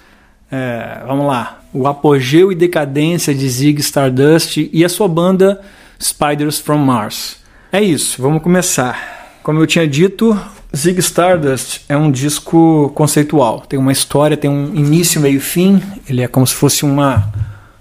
É, 0.51 1.03
vamos 1.07 1.27
lá. 1.27 1.61
O 1.73 1.87
apogeu 1.87 2.51
e 2.51 2.55
decadência 2.55 3.35
de 3.35 3.49
Zig 3.49 3.81
Stardust 3.81 4.69
e 4.73 4.85
a 4.85 4.89
sua 4.89 5.07
banda 5.07 5.61
Spiders 6.01 6.59
from 6.59 6.79
Mars. 6.79 7.37
É 7.71 7.81
isso, 7.81 8.21
vamos 8.21 8.43
começar. 8.43 9.39
Como 9.43 9.61
eu 9.61 9.67
tinha 9.67 9.87
dito, 9.87 10.37
Zig 10.77 10.99
Stardust 10.99 11.83
é 11.89 11.97
um 11.97 12.11
disco 12.11 12.91
conceitual. 12.95 13.61
Tem 13.61 13.79
uma 13.79 13.93
história, 13.93 14.37
tem 14.37 14.51
um 14.51 14.75
início, 14.75 15.21
meio 15.21 15.37
e 15.37 15.41
fim. 15.41 15.81
Ele 16.09 16.23
é 16.23 16.29
como 16.29 16.47
se 16.47 16.55
fosse 16.55 16.85
uma, 16.85 17.33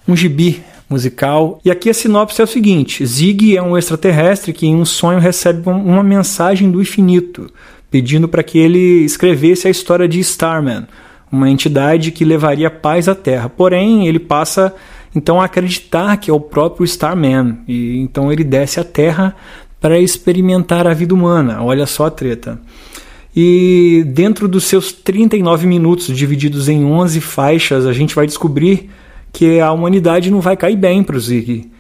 um 0.08 0.16
gibi 0.16 0.64
musical. 0.88 1.60
E 1.66 1.72
aqui 1.72 1.90
a 1.90 1.94
sinopse 1.94 2.40
é 2.40 2.44
o 2.44 2.48
seguinte: 2.48 3.04
Zig 3.06 3.58
é 3.58 3.62
um 3.62 3.76
extraterrestre 3.76 4.54
que 4.54 4.68
em 4.68 4.76
um 4.76 4.86
sonho 4.86 5.20
recebe 5.20 5.68
uma 5.68 6.04
mensagem 6.04 6.70
do 6.70 6.82
infinito, 6.82 7.52
pedindo 7.90 8.28
para 8.28 8.44
que 8.44 8.60
ele 8.60 9.04
escrevesse 9.04 9.68
a 9.68 9.72
história 9.72 10.08
de 10.08 10.20
Starman 10.20 10.86
uma 11.32 11.50
entidade 11.50 12.12
que 12.12 12.26
levaria 12.26 12.70
paz 12.70 13.08
à 13.08 13.16
Terra. 13.16 13.50
Porém, 13.50 14.08
ele 14.08 14.20
passa 14.20 14.74
então 15.16 15.42
a 15.42 15.46
acreditar 15.46 16.18
que 16.18 16.30
é 16.30 16.34
o 16.34 16.40
próprio 16.40 16.86
Starman 16.86 17.60
e 17.68 17.98
então 18.00 18.32
ele 18.32 18.44
desce 18.44 18.80
à 18.80 18.84
Terra 18.84 19.36
para 19.80 20.00
experimentar 20.00 20.88
a 20.88 20.94
vida 20.94 21.14
humana. 21.14 21.64
Olha 21.64 21.86
só 21.86 22.08
a 22.08 22.12
treta. 22.12 22.60
E 23.36 24.04
dentro 24.08 24.48
dos 24.48 24.66
seus 24.66 24.92
39 24.92 25.68
minutos 25.68 26.08
divididos 26.08 26.68
em 26.68 26.84
11 26.84 27.22
faixas, 27.22 27.86
a 27.86 27.94
gente 27.94 28.16
vai 28.16 28.26
descobrir 28.26 28.90
que 29.32 29.60
a 29.60 29.72
humanidade 29.72 30.32
não 30.32 30.42
vai 30.42 30.58
cair 30.58 30.76
bem 30.76 31.04
para 31.04 31.16
o 31.16 31.20
Ziggy. 31.20 31.72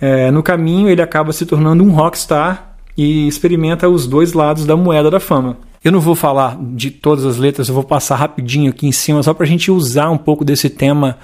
É, 0.00 0.30
no 0.30 0.42
caminho, 0.42 0.88
ele 0.88 1.02
acaba 1.02 1.32
se 1.32 1.44
tornando 1.46 1.82
um 1.82 1.90
rockstar 1.90 2.76
e 2.96 3.26
experimenta 3.26 3.88
os 3.88 4.06
dois 4.06 4.32
lados 4.32 4.66
da 4.66 4.76
moeda 4.76 5.10
da 5.10 5.18
fama. 5.18 5.56
Eu 5.82 5.92
não 5.92 6.00
vou 6.00 6.14
falar 6.14 6.58
de 6.74 6.90
todas 6.90 7.24
as 7.24 7.36
letras, 7.36 7.68
eu 7.68 7.74
vou 7.74 7.84
passar 7.84 8.16
rapidinho 8.16 8.70
aqui 8.70 8.86
em 8.86 8.92
cima, 8.92 9.22
só 9.22 9.32
para 9.32 9.44
a 9.44 9.48
gente 9.48 9.70
usar 9.70 10.10
um 10.10 10.18
pouco 10.18 10.44
desse 10.44 10.68
tema 10.68 11.18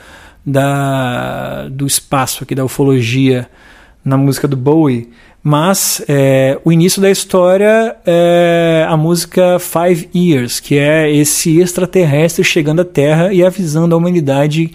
da, 0.46 1.68
do 1.68 1.86
espaço 1.86 2.44
aqui, 2.44 2.54
da 2.54 2.64
ufologia 2.64 3.48
na 4.04 4.16
música 4.16 4.46
do 4.46 4.56
Bowie. 4.56 5.10
Mas 5.42 6.02
é, 6.08 6.58
o 6.64 6.72
início 6.72 7.02
da 7.02 7.10
história 7.10 7.96
é 8.06 8.86
a 8.88 8.96
música 8.96 9.58
Five 9.58 10.08
Years, 10.14 10.60
que 10.60 10.78
é 10.78 11.14
esse 11.14 11.60
extraterrestre 11.60 12.42
chegando 12.42 12.80
à 12.80 12.84
Terra 12.84 13.32
e 13.32 13.44
avisando 13.44 13.94
a 13.94 13.98
humanidade 13.98 14.72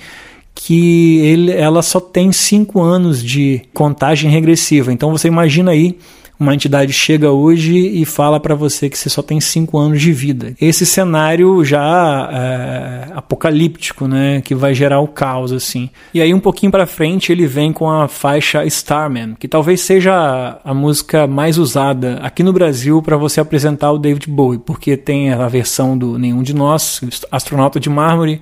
que 0.54 1.20
ele, 1.22 1.52
ela 1.54 1.82
só 1.82 2.00
tem 2.00 2.32
cinco 2.32 2.82
anos 2.82 3.24
de 3.24 3.62
contagem 3.74 4.30
regressiva. 4.30 4.92
Então 4.92 5.10
você 5.10 5.28
imagina 5.28 5.72
aí 5.72 5.98
uma 6.40 6.56
entidade 6.56 6.94
chega 6.94 7.32
hoje 7.32 7.76
e 7.76 8.06
fala 8.06 8.40
para 8.40 8.56
você 8.56 8.90
que 8.90 8.98
você 8.98 9.10
só 9.10 9.22
tem 9.22 9.42
cinco 9.42 9.78
anos 9.78 10.02
de 10.02 10.14
vida. 10.14 10.56
Esse 10.60 10.86
cenário 10.86 11.66
já 11.66 12.30
é, 12.32 13.12
apocalíptico, 13.14 14.08
né, 14.08 14.42
que 14.42 14.56
vai 14.56 14.74
gerar 14.74 15.02
o 15.02 15.08
caos 15.08 15.52
assim. 15.52 15.90
E 16.14 16.22
aí 16.22 16.34
um 16.34 16.40
pouquinho 16.40 16.72
para 16.72 16.88
frente 16.88 17.32
ele 17.32 17.46
vem 17.46 17.74
com 17.74 17.90
a 17.90 18.08
faixa 18.08 18.66
Starman, 18.66 19.36
que 19.38 19.50
talvez 19.50 19.82
seja 19.82 20.62
a 20.64 20.74
música 20.74 21.28
mais 21.28 21.58
usada 21.58 22.20
aqui 22.24 22.42
no 22.42 22.54
Brasil 22.54 23.02
para 23.02 23.18
você 23.18 23.42
apresentar 23.42 23.92
o 23.92 23.98
David 23.98 24.30
Bowie, 24.30 24.60
porque 24.60 24.96
tem 24.96 25.34
a 25.34 25.48
versão 25.50 25.98
do 25.98 26.18
Nenhum 26.18 26.42
de 26.42 26.56
Nós, 26.56 27.02
Astronauta 27.30 27.82
de 27.82 27.90
Mármore. 27.90 28.42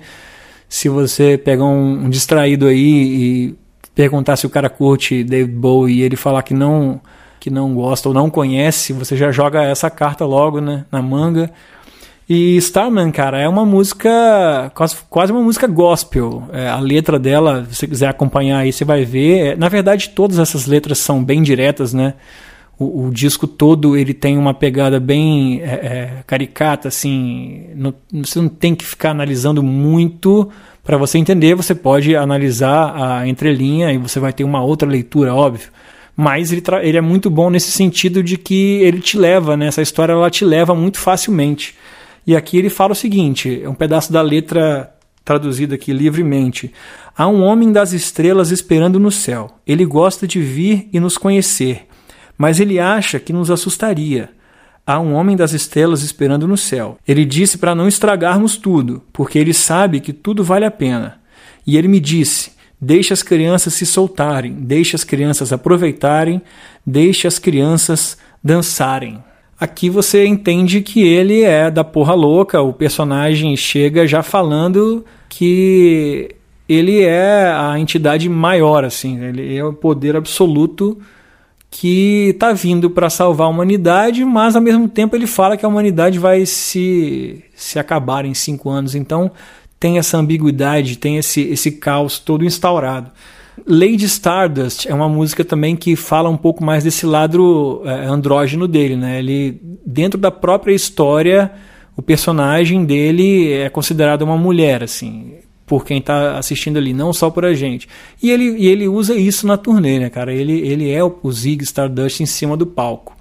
Se 0.68 0.88
você 0.88 1.36
pegar 1.36 1.64
um, 1.64 2.04
um 2.04 2.10
distraído 2.10 2.66
aí 2.66 2.78
e 2.78 3.54
perguntar 3.92 4.36
se 4.36 4.46
o 4.46 4.50
cara 4.50 4.70
curte 4.70 5.24
David 5.24 5.56
Bowie 5.56 5.96
e 5.96 6.02
ele 6.02 6.14
falar 6.14 6.44
que 6.44 6.54
não 6.54 7.00
que 7.38 7.50
não 7.50 7.74
gosta 7.74 8.08
ou 8.08 8.14
não 8.14 8.30
conhece, 8.30 8.92
você 8.92 9.16
já 9.16 9.30
joga 9.30 9.62
essa 9.62 9.88
carta 9.90 10.24
logo 10.24 10.60
né, 10.60 10.84
na 10.90 11.00
manga. 11.00 11.50
E 12.28 12.56
Starman, 12.58 13.10
cara, 13.10 13.40
é 13.40 13.48
uma 13.48 13.64
música, 13.64 14.70
quase, 14.74 14.96
quase 15.08 15.32
uma 15.32 15.40
música 15.40 15.66
gospel. 15.66 16.42
É, 16.52 16.68
a 16.68 16.78
letra 16.78 17.18
dela, 17.18 17.66
se 17.70 17.76
você 17.76 17.86
quiser 17.86 18.08
acompanhar 18.08 18.58
aí, 18.58 18.70
você 18.70 18.84
vai 18.84 19.02
ver. 19.02 19.38
É, 19.38 19.56
na 19.56 19.68
verdade, 19.70 20.10
todas 20.10 20.38
essas 20.38 20.66
letras 20.66 20.98
são 20.98 21.24
bem 21.24 21.42
diretas, 21.42 21.94
né? 21.94 22.14
O, 22.78 23.06
o 23.06 23.10
disco 23.10 23.46
todo 23.46 23.96
ele 23.96 24.12
tem 24.12 24.36
uma 24.36 24.52
pegada 24.52 25.00
bem 25.00 25.62
é, 25.62 25.64
é 25.64 26.22
caricata, 26.26 26.88
assim. 26.88 27.64
Você 28.12 28.38
não 28.42 28.48
tem 28.48 28.74
que 28.74 28.84
ficar 28.84 29.12
analisando 29.12 29.62
muito 29.62 30.50
para 30.84 30.98
você 30.98 31.16
entender. 31.16 31.54
Você 31.54 31.74
pode 31.74 32.14
analisar 32.14 32.94
a 32.94 33.26
entrelinha 33.26 33.90
e 33.90 33.96
você 33.96 34.20
vai 34.20 34.34
ter 34.34 34.44
uma 34.44 34.62
outra 34.62 34.86
leitura, 34.86 35.34
óbvio 35.34 35.70
mas 36.20 36.50
ele, 36.50 36.64
ele 36.82 36.98
é 36.98 37.00
muito 37.00 37.30
bom 37.30 37.48
nesse 37.48 37.70
sentido 37.70 38.24
de 38.24 38.36
que 38.36 38.80
ele 38.82 38.98
te 38.98 39.16
leva, 39.16 39.56
né? 39.56 39.68
Essa 39.68 39.80
história 39.80 40.12
ela 40.12 40.28
te 40.28 40.44
leva 40.44 40.74
muito 40.74 40.98
facilmente. 40.98 41.76
E 42.26 42.34
aqui 42.34 42.58
ele 42.58 42.68
fala 42.68 42.90
o 42.90 42.96
seguinte: 42.96 43.62
é 43.62 43.68
um 43.68 43.74
pedaço 43.74 44.12
da 44.12 44.20
letra 44.20 44.92
traduzida 45.24 45.76
aqui 45.76 45.92
livremente. 45.92 46.72
Há 47.16 47.28
um 47.28 47.40
homem 47.44 47.70
das 47.70 47.92
estrelas 47.92 48.50
esperando 48.50 48.98
no 48.98 49.12
céu. 49.12 49.60
Ele 49.64 49.84
gosta 49.84 50.26
de 50.26 50.40
vir 50.40 50.88
e 50.92 50.98
nos 50.98 51.16
conhecer, 51.16 51.86
mas 52.36 52.58
ele 52.58 52.80
acha 52.80 53.20
que 53.20 53.32
nos 53.32 53.48
assustaria. 53.48 54.28
Há 54.84 54.98
um 54.98 55.14
homem 55.14 55.36
das 55.36 55.52
estrelas 55.52 56.02
esperando 56.02 56.48
no 56.48 56.56
céu. 56.56 56.98
Ele 57.06 57.24
disse 57.24 57.58
para 57.58 57.76
não 57.76 57.86
estragarmos 57.86 58.56
tudo, 58.56 59.04
porque 59.12 59.38
ele 59.38 59.54
sabe 59.54 60.00
que 60.00 60.12
tudo 60.12 60.42
vale 60.42 60.64
a 60.64 60.70
pena. 60.70 61.20
E 61.64 61.76
ele 61.76 61.86
me 61.86 62.00
disse: 62.00 62.57
Deixe 62.80 63.12
as 63.12 63.22
crianças 63.22 63.74
se 63.74 63.84
soltarem, 63.84 64.52
deixe 64.52 64.94
as 64.94 65.02
crianças 65.02 65.52
aproveitarem, 65.52 66.40
deixe 66.86 67.26
as 67.26 67.38
crianças 67.38 68.16
dançarem. 68.42 69.22
Aqui 69.60 69.90
você 69.90 70.24
entende 70.24 70.80
que 70.82 71.02
ele 71.02 71.42
é 71.42 71.70
da 71.70 71.82
porra 71.82 72.14
louca, 72.14 72.62
o 72.62 72.72
personagem 72.72 73.56
chega 73.56 74.06
já 74.06 74.22
falando 74.22 75.04
que 75.28 76.30
ele 76.68 77.02
é 77.02 77.50
a 77.50 77.76
entidade 77.78 78.28
maior, 78.28 78.84
assim, 78.84 79.18
ele 79.24 79.56
é 79.56 79.64
o 79.64 79.72
poder 79.72 80.14
absoluto 80.14 80.98
que 81.70 82.30
está 82.30 82.52
vindo 82.52 82.88
para 82.88 83.10
salvar 83.10 83.46
a 83.46 83.50
humanidade, 83.50 84.24
mas 84.24 84.56
ao 84.56 84.62
mesmo 84.62 84.88
tempo 84.88 85.14
ele 85.14 85.26
fala 85.26 85.56
que 85.56 85.66
a 85.66 85.68
humanidade 85.68 86.18
vai 86.18 86.46
se, 86.46 87.44
se 87.54 87.78
acabar 87.78 88.24
em 88.24 88.34
cinco 88.34 88.70
anos. 88.70 88.94
Então 88.94 89.30
tem 89.78 89.98
essa 89.98 90.18
ambiguidade, 90.18 90.98
tem 90.98 91.16
esse, 91.16 91.40
esse 91.42 91.72
caos 91.72 92.18
todo 92.18 92.44
instaurado. 92.44 93.10
Lady 93.66 94.04
Stardust 94.04 94.86
é 94.86 94.94
uma 94.94 95.08
música 95.08 95.44
também 95.44 95.74
que 95.74 95.96
fala 95.96 96.28
um 96.28 96.36
pouco 96.36 96.64
mais 96.64 96.84
desse 96.84 97.06
lado 97.06 97.82
é, 97.84 98.06
andrógeno 98.06 98.68
dele, 98.68 98.96
né? 98.96 99.18
Ele 99.18 99.60
dentro 99.84 100.18
da 100.18 100.30
própria 100.30 100.74
história, 100.74 101.50
o 101.96 102.02
personagem 102.02 102.84
dele 102.84 103.52
é 103.52 103.68
considerado 103.68 104.22
uma 104.22 104.36
mulher, 104.36 104.82
assim, 104.82 105.34
por 105.66 105.84
quem 105.84 105.98
está 105.98 106.38
assistindo 106.38 106.76
ali, 106.76 106.92
não 106.92 107.12
só 107.12 107.30
por 107.30 107.44
a 107.44 107.54
gente. 107.54 107.88
E 108.22 108.30
ele, 108.30 108.56
e 108.56 108.66
ele 108.66 108.86
usa 108.86 109.14
isso 109.14 109.46
na 109.46 109.56
turnê, 109.56 109.98
né, 109.98 110.10
cara? 110.10 110.32
Ele, 110.32 110.60
ele 110.60 110.90
é 110.90 111.02
o, 111.02 111.18
o 111.22 111.32
Zig 111.32 111.62
Stardust 111.64 112.20
em 112.20 112.26
cima 112.26 112.56
do 112.56 112.66
palco. 112.66 113.16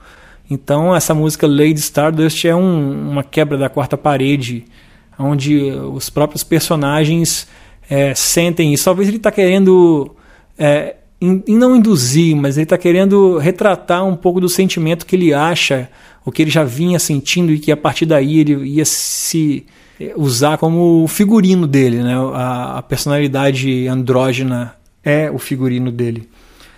Então 0.50 0.96
essa 0.96 1.13
música 1.13 1.46
Lady 1.46 1.80
Stardust 1.80 2.46
é 2.46 2.56
um, 2.56 3.12
uma 3.12 3.24
quebra 3.24 3.58
da 3.58 3.70
quarta 3.70 3.98
parede, 3.98 4.65
onde 5.17 5.71
os 5.71 6.10
próprios 6.10 6.43
personagens 6.43 7.47
é, 7.89 8.13
sentem 8.13 8.73
isso. 8.73 8.86
Talvez 8.86 9.08
ele 9.08 9.17
está 9.17 9.32
querendo 9.32 10.15
é, 10.58 10.95
in, 11.21 11.43
não 11.47 11.75
induzir, 11.75 12.36
mas 12.36 12.58
ele 12.58 12.63
está 12.63 12.77
querendo 12.77 13.38
retratar 13.38 14.06
um 14.06 14.15
pouco 14.15 14.39
do 14.39 14.49
sentimento 14.49 15.06
que 15.06 15.15
ele 15.15 15.34
acha, 15.34 15.89
o 16.25 16.32
que 16.32 16.41
ele 16.41 16.51
já 16.51 16.63
vinha 16.63 16.99
sentindo 16.99 17.51
e 17.51 17.60
que 17.60 17.71
a 17.71 17.77
partir 17.77 18.06
daí 18.06 18.39
ele 18.39 18.53
ia 18.67 18.86
se 18.86 19.65
usar 20.15 20.58
como 20.58 21.03
o 21.03 21.08
figurino 21.08 21.65
dele, 21.65 22.03
né? 22.03 22.15
A, 22.34 22.77
a 22.77 22.82
personalidade 22.84 23.88
andrógena 23.88 24.75
é 25.03 25.32
o 25.32 25.39
figurino 25.39 25.91
dele. 25.91 26.30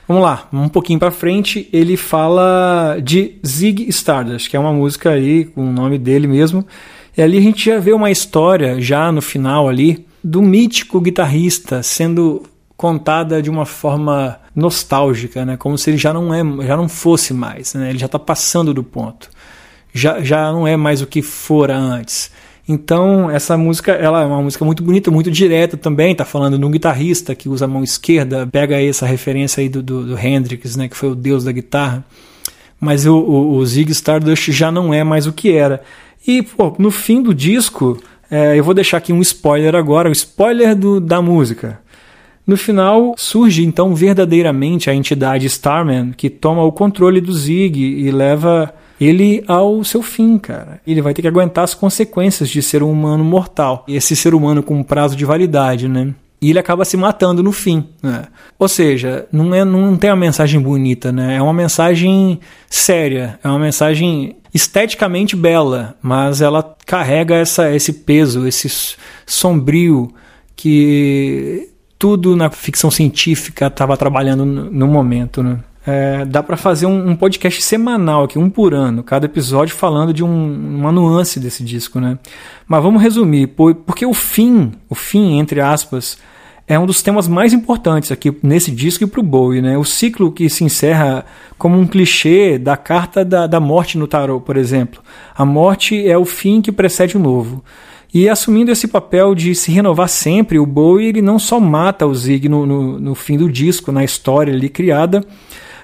Vamos 0.08 0.23
lá, 0.23 0.47
um 0.52 0.69
pouquinho 0.69 0.97
para 0.97 1.12
frente, 1.12 1.69
ele 1.71 1.95
fala 1.95 2.97
de 3.04 3.36
Zig 3.45 3.88
Stardust, 3.89 4.49
que 4.49 4.58
é 4.58 4.60
uma 4.60 4.73
música 4.73 5.12
aí 5.12 5.45
com 5.45 5.62
o 5.62 5.71
nome 5.71 5.99
dele 5.99 6.25
mesmo. 6.25 6.65
E 7.19 7.21
ali 7.21 7.38
a 7.38 7.41
gente 7.41 7.65
já 7.65 7.77
vê 7.79 7.91
uma 7.91 8.10
história 8.10 8.79
já 8.79 9.12
no 9.12 9.21
final 9.21 9.67
ali 9.67 10.05
do 10.23 10.41
mítico 10.41 11.01
guitarrista 11.01 11.84
sendo 11.84 12.43
contada 12.77 13.41
de 13.41 13.49
uma 13.49 13.65
forma 13.65 14.39
nostálgica, 14.55 15.43
né? 15.43 15.58
Como 15.58 15.77
se 15.77 15.89
ele 15.89 15.97
já 15.97 16.13
não 16.13 16.34
é, 16.34 16.65
já 16.65 16.77
não 16.77 16.88
fosse 16.88 17.34
mais, 17.34 17.73
né? 17.73 17.89
Ele 17.89 17.99
já 17.99 18.05
está 18.05 18.17
passando 18.17 18.73
do 18.73 18.86
ponto. 18.86 19.29
Já, 19.93 20.21
já 20.21 20.49
não 20.49 20.65
é 20.65 20.77
mais 20.77 21.01
o 21.01 21.08
que 21.08 21.21
fora 21.21 21.77
antes. 21.77 22.32
Então, 22.65 23.29
essa 23.29 23.58
música, 23.58 23.91
ela 23.91 24.21
é 24.21 24.25
uma 24.25 24.41
música 24.41 24.63
muito 24.63 24.82
bonita, 24.82 25.12
muito 25.12 25.29
direta 25.29 25.75
também, 25.75 26.15
tá 26.15 26.23
falando 26.23 26.58
de 26.58 26.63
um 26.63 26.71
guitarrista 26.71 27.36
que 27.36 27.49
usa 27.49 27.65
a 27.65 27.67
mão 27.67 27.84
esquerda, 27.84 28.47
pega 28.47 28.77
aí 28.77 28.88
essa 28.88 29.05
referência 29.05 29.60
aí 29.60 29.67
do, 29.67 29.84
do, 29.84 30.05
do 30.05 30.17
Hendrix, 30.17 30.77
né, 30.77 30.88
que 30.88 30.95
foi 30.95 31.10
o 31.10 31.15
deus 31.15 31.43
da 31.43 31.51
guitarra. 31.51 32.05
Mas 32.79 33.05
o, 33.05 33.13
o, 33.17 33.58
o 33.58 33.65
Zig 33.65 33.91
Stardust 33.91 34.53
já 34.53 34.71
não 34.71 34.93
é 34.93 35.03
mais 35.03 35.27
o 35.27 35.34
que 35.34 35.51
era. 35.51 35.82
E, 36.25 36.41
pô, 36.41 36.75
no 36.77 36.91
fim 36.91 37.21
do 37.21 37.34
disco, 37.34 38.01
é, 38.29 38.58
eu 38.58 38.63
vou 38.63 38.73
deixar 38.73 38.97
aqui 38.97 39.12
um 39.12 39.21
spoiler 39.21 39.75
agora, 39.75 40.10
o 40.10 40.12
spoiler 40.12 40.75
do, 40.75 40.99
da 40.99 41.21
música. 41.21 41.79
No 42.45 42.58
final, 42.58 43.13
surge 43.15 43.63
então 43.63 43.93
verdadeiramente 43.93 44.89
a 44.89 44.95
entidade 44.95 45.45
Starman 45.45 46.12
que 46.17 46.29
toma 46.29 46.63
o 46.63 46.71
controle 46.71 47.21
do 47.21 47.32
Zig 47.32 47.79
e 47.79 48.10
leva 48.12 48.73
ele 48.99 49.43
ao 49.47 49.84
seu 49.84 50.01
fim, 50.01 50.38
cara. 50.38 50.82
Ele 50.86 51.01
vai 51.01 51.13
ter 51.13 51.21
que 51.21 51.27
aguentar 51.27 51.63
as 51.63 51.73
consequências 51.73 52.49
de 52.49 52.62
ser 52.62 52.84
um 52.84 52.91
humano 52.91 53.23
mortal. 53.23 53.86
E 53.88 53.95
esse 53.95 54.15
ser 54.15 54.34
humano 54.34 54.62
com 54.63 54.75
um 54.75 54.84
prazo 54.84 55.15
de 55.15 55.25
validade, 55.25 55.88
né? 55.88 56.13
E 56.41 56.49
ele 56.49 56.60
acaba 56.60 56.86
se 56.86 56.95
matando 56.95 57.43
no 57.43 57.52
fim. 57.52 57.86
Né? 58.02 58.23
Ou 58.58 58.67
seja, 58.67 59.28
não, 59.32 59.54
é, 59.54 59.65
não 59.65 59.97
tem 59.97 60.10
uma 60.10 60.15
mensagem 60.15 60.60
bonita, 60.60 61.12
né? 61.12 61.36
É 61.36 61.41
uma 61.41 61.54
mensagem 61.54 62.39
séria, 62.69 63.38
é 63.43 63.47
uma 63.47 63.60
mensagem 63.60 64.38
esteticamente 64.54 65.36
bela, 65.36 65.95
mas 66.02 66.41
ela 66.41 66.75
carrega 66.86 67.36
essa, 67.36 67.73
esse 67.75 67.91
peso, 67.91 68.47
esse 68.47 68.95
sombrio 69.25 70.13
que 70.56 71.69
tudo 71.97 72.36
na 72.36 72.49
ficção 72.49 72.89
científica 72.89 73.67
estava 73.67 73.97
trabalhando 73.97 74.45
no, 74.45 74.88
momento, 74.88 75.43
né? 75.43 75.60
É, 75.91 76.23
dá 76.23 76.43
para 76.43 76.56
fazer 76.56 76.86
um, 76.86 77.10
um, 77.10 77.15
podcast 77.15 77.63
semanal 77.63 78.25
aqui, 78.25 78.38
um 78.38 78.47
por 78.47 78.75
ano, 78.75 79.02
cada 79.02 79.25
episódio 79.25 79.73
falando 79.75 80.13
de 80.13 80.23
um, 80.23 80.78
uma 80.78 80.91
nuance 80.91 81.39
desse 81.39 81.63
disco, 81.63 81.99
né? 81.99 82.19
Mas 82.67 82.84
vamos 82.84 83.02
resumir, 83.02 83.47
porque 83.47 84.06
o 84.06 84.13
fim, 84.13 84.71
o 84.88 84.93
fim 84.93 85.39
entre 85.39 85.60
aspas, 85.60 86.19
é 86.67 86.78
um 86.78 86.86
dos 86.86 87.02
temas 87.02 87.28
mais 87.28 87.54
importantes 87.54 88.12
aqui 88.12 88.32
nesse 88.43 88.69
disco 88.69 89.04
e 89.04 89.08
pro 89.08 89.23
Bowie, 89.23 89.63
né? 89.63 89.80
O 89.80 89.84
ciclo 89.84 90.32
que 90.32 90.47
se 90.47 90.63
encerra 90.63 91.25
como 91.58 91.80
um 91.80 91.88
clichê 91.88 92.60
da 92.60 92.78
carta 92.78 93.25
da, 93.25 93.47
da 93.47 93.60
morte 93.60 93.97
no 93.97 94.06
tarot, 94.06 94.45
por 94.45 94.58
exemplo. 94.58 95.02
A 95.36 95.43
morte 95.43 96.08
é 96.08 96.15
o 96.15 96.23
fim 96.23 96.62
que 96.62 96.71
precede 96.71 97.17
o 97.17 97.19
novo. 97.19 97.63
E 98.13 98.30
assumindo 98.30 98.71
esse 98.71 98.88
papel 98.88 99.34
de 99.34 99.56
se 99.56 99.71
renovar 99.71 100.08
sempre, 100.08 100.60
o 100.60 100.65
Bowie 100.65 101.08
ele 101.08 101.21
não 101.21 101.39
só 101.39 101.60
mata 101.60 102.06
o 102.06 102.13
Zig 102.13 102.47
no, 102.47 102.65
no, 102.65 102.99
no 102.99 103.15
fim 103.15 103.38
do 103.38 103.52
disco, 103.52 103.91
na 103.91 104.04
história 104.04 104.54
ali 104.54 104.69
criada, 104.69 105.23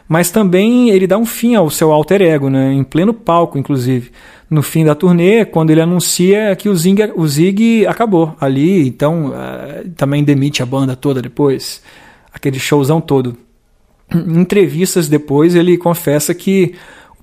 mas 0.08 0.30
também 0.30 0.90
ele 0.90 1.08
dá 1.08 1.18
um 1.18 1.26
fim 1.26 1.56
ao 1.56 1.70
seu 1.70 1.92
alter 1.92 2.22
ego, 2.22 2.50
né, 2.50 2.74
em 2.74 2.84
pleno 2.84 3.14
palco, 3.14 3.58
inclusive. 3.58 4.12
No 4.50 4.62
fim 4.62 4.86
da 4.86 4.94
turnê, 4.94 5.44
quando 5.44 5.72
ele 5.72 5.82
anuncia 5.82 6.56
que 6.56 6.70
o 6.70 6.76
Zig, 6.76 7.12
o 7.16 7.28
Zig 7.28 7.88
acabou 7.88 8.36
ali, 8.40 8.88
então 8.88 9.28
uh, 9.28 9.90
também 9.96 10.24
demite 10.24 10.62
a 10.62 10.66
banda 10.66 10.96
toda 10.96 11.22
depois, 11.22 11.82
aquele 12.32 12.60
showzão 12.60 13.02
todo. 13.02 13.36
Em 14.14 14.40
entrevistas 14.40 15.08
depois, 15.08 15.56
ele 15.56 15.78
confessa 15.78 16.34
que 16.36 16.76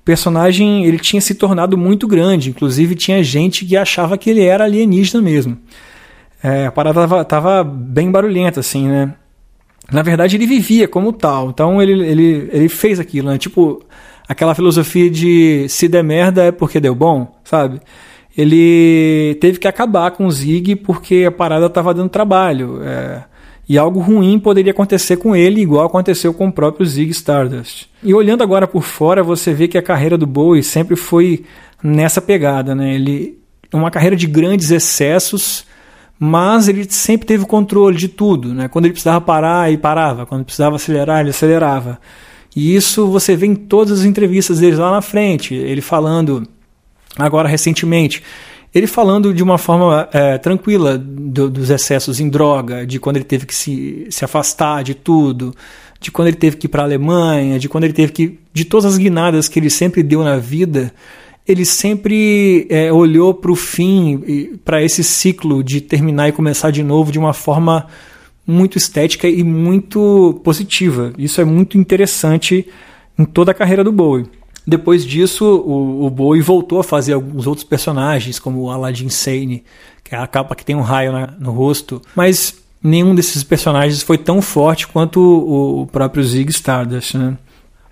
personagem 0.03 0.85
ele 0.85 0.99
tinha 0.99 1.21
se 1.21 1.33
tornado 1.35 1.77
muito 1.77 2.07
grande, 2.07 2.49
inclusive 2.49 2.95
tinha 2.95 3.23
gente 3.23 3.65
que 3.65 3.77
achava 3.77 4.17
que 4.17 4.29
ele 4.29 4.43
era 4.43 4.65
alienígena 4.65 5.21
mesmo. 5.21 5.57
É, 6.41 6.65
a 6.65 6.71
parada 6.71 7.01
tava, 7.01 7.25
tava, 7.25 7.63
bem 7.63 8.11
barulhenta, 8.11 8.59
assim, 8.59 8.87
né? 8.87 9.13
Na 9.91 10.01
verdade, 10.01 10.37
ele 10.37 10.47
vivia 10.47 10.87
como 10.87 11.11
tal, 11.11 11.49
então 11.49 11.81
ele, 11.81 12.05
ele, 12.07 12.49
ele 12.51 12.69
fez 12.69 12.99
aquilo, 12.99 13.29
né? 13.29 13.37
Tipo, 13.37 13.83
aquela 14.27 14.55
filosofia 14.55 15.09
de 15.09 15.67
se 15.69 15.87
der 15.87 16.03
merda 16.03 16.43
é 16.43 16.51
porque 16.51 16.79
deu 16.79 16.95
bom, 16.95 17.35
sabe? 17.43 17.79
Ele 18.35 19.37
teve 19.39 19.59
que 19.59 19.67
acabar 19.67 20.11
com 20.11 20.25
o 20.25 20.31
Zig 20.31 20.75
porque 20.77 21.25
a 21.27 21.31
parada 21.31 21.69
tava 21.69 21.93
dando 21.93 22.09
trabalho. 22.09 22.81
É, 22.83 23.23
e 23.69 23.77
algo 23.77 23.99
ruim 23.99 24.39
poderia 24.39 24.71
acontecer 24.71 25.17
com 25.17 25.35
ele, 25.35 25.61
igual 25.61 25.85
aconteceu 25.85 26.33
com 26.33 26.47
o 26.47 26.51
próprio 26.51 26.85
Zig 26.85 27.11
Stardust. 27.11 27.87
E 28.01 28.13
olhando 28.13 28.43
agora 28.43 28.67
por 28.67 28.83
fora, 28.83 29.23
você 29.23 29.53
vê 29.53 29.67
que 29.67 29.77
a 29.77 29.81
carreira 29.81 30.17
do 30.17 30.25
Bowie 30.25 30.63
sempre 30.63 30.95
foi 30.95 31.43
nessa 31.81 32.21
pegada, 32.21 32.73
né? 32.73 32.95
Ele 32.95 33.37
uma 33.71 33.89
carreira 33.89 34.15
de 34.15 34.27
grandes 34.27 34.69
excessos, 34.69 35.65
mas 36.25 36.69
ele 36.69 36.85
sempre 36.89 37.27
teve 37.27 37.45
controle 37.45 37.97
de 37.97 38.07
tudo, 38.07 38.53
né? 38.53 38.69
Quando 38.69 38.85
ele 38.85 38.93
precisava 38.93 39.19
parar, 39.19 39.67
ele 39.67 39.77
parava, 39.77 40.25
quando 40.25 40.45
precisava 40.45 40.77
acelerar, 40.77 41.19
ele 41.19 41.31
acelerava. 41.31 41.99
E 42.55 42.73
isso 42.73 43.07
você 43.07 43.35
vê 43.35 43.47
em 43.47 43.55
todas 43.55 43.99
as 43.99 44.05
entrevistas 44.05 44.59
dele 44.59 44.77
lá 44.77 44.91
na 44.91 45.01
frente, 45.01 45.53
ele 45.53 45.81
falando 45.81 46.47
agora 47.17 47.49
recentemente 47.49 48.23
ele 48.73 48.87
falando 48.87 49.33
de 49.33 49.43
uma 49.43 49.57
forma 49.57 50.09
é, 50.11 50.37
tranquila 50.39 50.97
do, 50.97 51.47
dos 51.49 51.69
excessos 51.69 52.19
em 52.19 52.27
droga, 52.27 52.87
de 52.87 52.99
quando 52.99 53.17
ele 53.17 53.25
teve 53.25 53.45
que 53.45 53.53
se, 53.53 54.07
se 54.09 54.25
afastar 54.25 54.83
de 54.83 54.95
tudo, 54.95 55.53
de 55.99 56.09
quando 56.09 56.29
ele 56.29 56.37
teve 56.37 56.57
que 56.57 56.65
ir 56.65 56.69
para 56.69 56.81
a 56.81 56.85
Alemanha, 56.85 57.59
de 57.59 57.69
quando 57.69 57.83
ele 57.83 57.93
teve 57.93 58.11
que. 58.11 58.39
de 58.51 58.65
todas 58.65 58.85
as 58.85 58.97
guinadas 58.97 59.47
que 59.47 59.59
ele 59.59 59.69
sempre 59.69 60.01
deu 60.01 60.23
na 60.23 60.37
vida, 60.37 60.91
ele 61.47 61.65
sempre 61.65 62.65
é, 62.69 62.91
olhou 62.91 63.33
para 63.33 63.51
o 63.51 63.55
fim, 63.55 64.57
para 64.63 64.83
esse 64.83 65.03
ciclo 65.03 65.63
de 65.63 65.81
terminar 65.81 66.29
e 66.29 66.31
começar 66.31 66.71
de 66.71 66.83
novo 66.83 67.11
de 67.11 67.19
uma 67.19 67.33
forma 67.33 67.87
muito 68.47 68.77
estética 68.77 69.27
e 69.27 69.43
muito 69.43 70.39
positiva. 70.43 71.13
Isso 71.17 71.41
é 71.41 71.45
muito 71.45 71.77
interessante 71.77 72.67
em 73.17 73.25
toda 73.25 73.51
a 73.51 73.53
carreira 73.53 73.83
do 73.83 73.91
Bowie. 73.91 74.25
Depois 74.65 75.05
disso, 75.05 75.45
o, 75.45 76.05
o 76.05 76.09
Bowie 76.09 76.41
voltou 76.41 76.79
a 76.79 76.83
fazer 76.83 77.13
alguns 77.13 77.45
outros 77.45 77.65
personagens, 77.65 78.39
como 78.39 78.61
o 78.61 78.69
Aladdin 78.69 79.09
Sane, 79.09 79.63
que 80.03 80.15
é 80.15 80.17
a 80.17 80.27
capa 80.27 80.55
que 80.55 80.63
tem 80.63 80.75
um 80.75 80.81
raio 80.81 81.11
na, 81.11 81.27
no 81.39 81.51
rosto, 81.51 82.01
mas 82.15 82.55
nenhum 82.81 83.13
desses 83.13 83.43
personagens 83.43 84.01
foi 84.01 84.17
tão 84.17 84.41
forte 84.41 84.87
quanto 84.87 85.19
o, 85.19 85.81
o 85.81 85.87
próprio 85.87 86.23
Zig 86.23 86.49
Stardust, 86.51 87.15
né? 87.15 87.37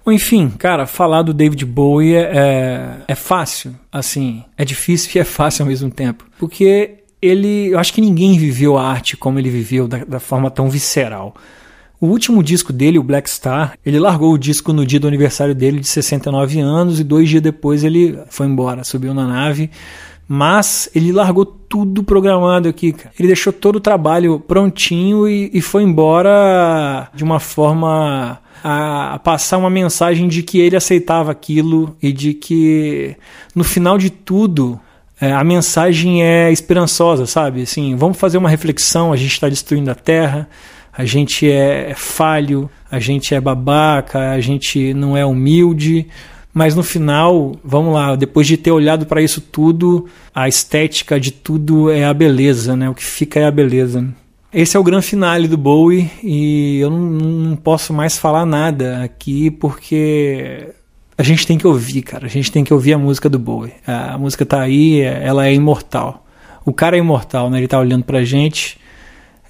Enfim, 0.07 0.49
cara, 0.49 0.85
falar 0.85 1.21
do 1.21 1.33
David 1.33 1.65
Bowie 1.65 2.15
é, 2.15 2.31
é, 2.33 2.97
é 3.09 3.15
fácil, 3.15 3.75
assim, 3.91 4.43
é 4.57 4.65
difícil 4.65 5.11
e 5.15 5.19
é 5.19 5.23
fácil 5.23 5.63
ao 5.63 5.69
mesmo 5.69 5.91
tempo, 5.91 6.25
porque 6.39 6.95
ele, 7.21 7.67
eu 7.67 7.79
acho 7.79 7.93
que 7.93 8.01
ninguém 8.01 8.37
viveu 8.37 8.77
a 8.77 8.87
arte 8.87 9.15
como 9.15 9.37
ele 9.37 9.49
viveu, 9.49 9.87
da, 9.87 10.03
da 10.03 10.19
forma 10.19 10.49
tão 10.49 10.69
visceral. 10.69 11.35
O 11.99 12.07
último 12.07 12.41
disco 12.41 12.73
dele, 12.73 12.97
o 12.97 13.03
Black 13.03 13.29
Star, 13.29 13.77
ele 13.85 13.99
largou 13.99 14.33
o 14.33 14.37
disco 14.37 14.73
no 14.73 14.83
dia 14.83 14.99
do 14.99 15.07
aniversário 15.07 15.53
dele 15.53 15.79
de 15.79 15.87
69 15.87 16.59
anos 16.59 16.99
e 16.99 17.03
dois 17.03 17.29
dias 17.29 17.43
depois 17.43 17.83
ele 17.83 18.17
foi 18.27 18.47
embora, 18.47 18.83
subiu 18.83 19.13
na 19.13 19.27
nave. 19.27 19.69
Mas 20.27 20.89
ele 20.95 21.11
largou 21.11 21.45
tudo 21.45 22.03
programado 22.03 22.67
aqui, 22.67 22.91
cara. 22.91 23.11
Ele 23.19 23.27
deixou 23.27 23.53
todo 23.53 23.75
o 23.75 23.79
trabalho 23.79 24.39
prontinho 24.39 25.27
e, 25.27 25.51
e 25.53 25.61
foi 25.61 25.83
embora 25.83 27.07
de 27.13 27.23
uma 27.23 27.39
forma 27.39 28.39
a, 28.63 29.19
passar 29.23 29.57
uma 29.57 29.69
mensagem 29.69 30.27
de 30.27 30.43
que 30.43 30.59
ele 30.59 30.75
aceitava 30.75 31.31
aquilo 31.31 31.95
e 32.01 32.11
de 32.11 32.33
que 32.33 33.15
no 33.55 33.63
final 33.63 33.97
de 33.97 34.09
tudo 34.09 34.79
é, 35.19 35.31
a 35.31 35.43
mensagem 35.43 36.23
é 36.23 36.51
esperançosa, 36.51 37.27
sabe? 37.27 37.61
Assim, 37.61 37.95
vamos 37.95 38.17
fazer 38.17 38.39
uma 38.39 38.49
reflexão. 38.49 39.13
A 39.13 39.15
gente 39.15 39.33
está 39.33 39.47
destruindo 39.47 39.91
a 39.91 39.95
Terra, 39.95 40.49
a 40.91 41.05
gente 41.05 41.49
é, 41.49 41.91
é 41.91 41.93
falho, 41.93 42.69
a 42.89 42.99
gente 42.99 43.35
é 43.35 43.39
babaca, 43.39 44.31
a 44.31 44.41
gente 44.41 44.93
não 44.95 45.15
é 45.15 45.23
humilde. 45.23 46.07
Mas 46.53 46.75
no 46.75 46.83
final, 46.83 47.55
vamos 47.63 47.93
lá, 47.93 48.15
depois 48.15 48.45
de 48.45 48.57
ter 48.57 48.71
olhado 48.71 49.05
para 49.05 49.21
isso 49.21 49.39
tudo, 49.39 50.07
a 50.35 50.49
estética 50.49 51.19
de 51.19 51.31
tudo 51.31 51.89
é 51.89 52.03
a 52.03 52.13
beleza, 52.13 52.75
né? 52.75 52.89
O 52.89 52.95
que 52.95 53.03
fica 53.03 53.39
é 53.39 53.45
a 53.45 53.51
beleza. 53.51 54.05
Esse 54.53 54.75
é 54.75 54.79
o 54.79 54.83
grande 54.83 55.05
finale 55.05 55.47
do 55.47 55.57
Bowie 55.57 56.11
e 56.21 56.79
eu 56.79 56.89
não, 56.89 56.99
não 56.99 57.55
posso 57.55 57.93
mais 57.93 58.17
falar 58.17 58.45
nada 58.45 59.01
aqui 59.01 59.49
porque 59.49 60.73
a 61.17 61.23
gente 61.23 61.47
tem 61.47 61.57
que 61.57 61.65
ouvir, 61.65 62.01
cara. 62.01 62.25
A 62.25 62.29
gente 62.29 62.51
tem 62.51 62.61
que 62.61 62.73
ouvir 62.73 62.91
a 62.91 62.97
música 62.97 63.29
do 63.29 63.39
Bowie. 63.39 63.71
A 63.87 64.17
música 64.17 64.45
tá 64.45 64.59
aí, 64.59 64.99
ela 64.99 65.47
é 65.47 65.53
imortal. 65.53 66.25
O 66.65 66.73
cara 66.73 66.97
é 66.97 66.99
imortal, 66.99 67.49
né? 67.49 67.59
Ele 67.59 67.67
tá 67.67 67.79
olhando 67.79 68.03
pra 68.03 68.25
gente. 68.25 68.77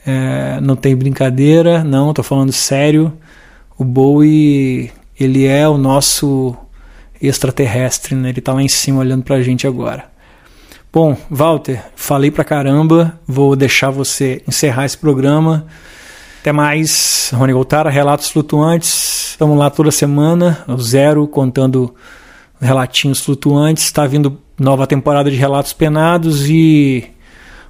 É, 0.05 0.61
não 0.61 0.75
tem 0.75 0.95
brincadeira, 0.95 1.83
não, 1.83 2.13
tô 2.13 2.21
falando 2.21 2.51
sério. 2.51 3.11
O 3.79 3.83
Bowie, 3.83 4.91
ele 5.19 5.47
é 5.47 5.67
o 5.67 5.79
nosso 5.79 6.55
extraterrestre, 7.19 8.13
né? 8.13 8.29
Ele 8.29 8.41
tá 8.41 8.53
lá 8.53 8.61
em 8.61 8.67
cima 8.67 8.99
olhando 8.99 9.23
pra 9.23 9.41
gente 9.41 9.65
agora. 9.65 10.10
Bom, 10.93 11.15
Walter, 11.29 11.81
falei 11.95 12.29
pra 12.29 12.43
caramba, 12.43 13.17
vou 13.25 13.55
deixar 13.55 13.89
você 13.89 14.43
encerrar 14.45 14.85
esse 14.85 14.97
programa. 14.97 15.65
Até 16.41 16.51
mais, 16.51 17.31
Rony 17.33 17.53
Goltara, 17.53 17.89
Relatos 17.89 18.29
Flutuantes. 18.29 19.29
Estamos 19.31 19.57
lá 19.57 19.69
toda 19.69 19.89
semana, 19.89 20.65
o 20.67 20.77
zero, 20.77 21.25
contando 21.27 21.95
relatinhos 22.59 23.21
flutuantes. 23.21 23.85
Está 23.85 24.05
vindo 24.05 24.37
nova 24.59 24.85
temporada 24.85 25.31
de 25.31 25.37
Relatos 25.37 25.71
Penados 25.71 26.49
e 26.49 27.09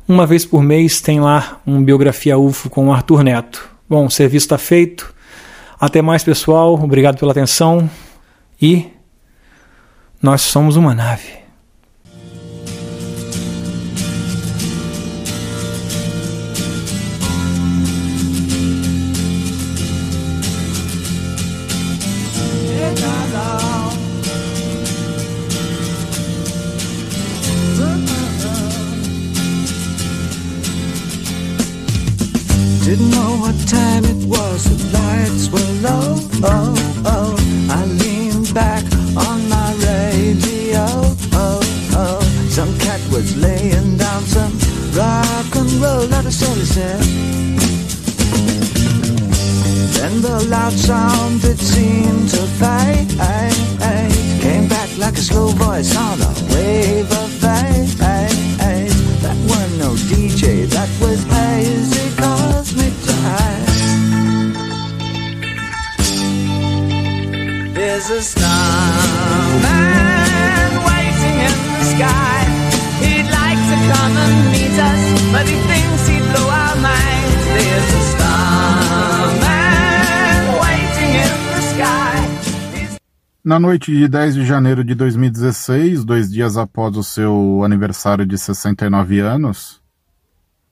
uma 0.08 0.26
vez 0.26 0.44
por 0.44 0.64
mês 0.64 1.00
tem 1.00 1.20
lá 1.20 1.62
um 1.66 1.84
Biografia 1.84 2.40
UFO 2.40 2.72
com 2.72 2.88
o 2.88 2.92
Arthur 2.92 3.24
Neto. 3.24 3.70
Bom, 3.88 4.08
o 4.08 4.10
serviço 4.10 4.46
está 4.46 4.58
feito. 4.58 5.14
Até 5.80 6.02
mais, 6.02 6.24
pessoal. 6.24 6.74
Obrigado 6.74 7.20
pela 7.20 7.34
atenção. 7.34 7.88
E 8.60 8.88
nós 10.20 10.42
somos 10.42 10.76
uma 10.76 10.96
nave. 10.96 11.41
Oh, 36.44 36.74
oh. 37.06 37.36
I 37.70 37.86
leaned 37.86 38.54
back 38.54 38.84
on 39.16 39.50
my 39.50 39.74
radio. 39.88 40.86
Oh, 41.34 41.60
oh. 41.94 42.22
Some 42.50 42.78
cat 42.80 43.02
was 43.12 43.36
laying 43.38 43.98
down 43.98 44.24
some 44.24 44.54
rock 44.96 45.56
and 45.56 45.72
roll, 45.82 46.08
not 46.08 46.26
a 46.26 46.32
soul. 46.32 46.52
Then 49.98 50.22
the 50.22 50.48
loud 50.50 50.74
sound 50.74 51.42
that 51.42 51.60
seemed 51.60 52.30
to 52.30 52.42
fade 52.60 53.12
came 54.42 54.68
back 54.68 54.90
like 54.98 55.14
a 55.14 55.22
slow 55.22 55.48
voice 55.50 55.96
on 55.96 56.20
wave 56.20 56.51
There's 68.02 68.18
a 68.18 68.22
starman 68.24 69.62
waiting 70.90 71.38
in 71.38 71.54
the 71.78 71.86
sky. 71.94 72.42
He'd 72.98 73.30
like 73.30 73.62
to 73.70 73.78
come 73.94 74.18
and 74.18 74.52
meet 74.52 74.74
us, 74.74 75.04
but 75.32 75.46
he 75.48 75.54
thinks 75.70 76.08
he'd 76.08 76.26
blow 76.34 76.50
our 76.50 76.76
minds. 76.78 77.46
There's 77.46 77.94
a 77.94 78.02
starman 78.16 79.38
waiting 80.64 81.14
in 81.14 81.30
the 81.54 81.62
sky. 81.62 82.18
Na 83.46 83.60
noite 83.60 83.96
de 83.96 84.08
10 84.08 84.34
de 84.34 84.46
janeiro 84.46 84.84
de 84.84 84.96
2016, 84.96 86.04
dois 86.04 86.32
dias 86.32 86.58
após 86.58 86.98
o 86.98 87.04
seu 87.04 87.62
aniversário 87.64 88.26
de 88.26 88.36
69 88.36 89.20
anos, 89.20 89.80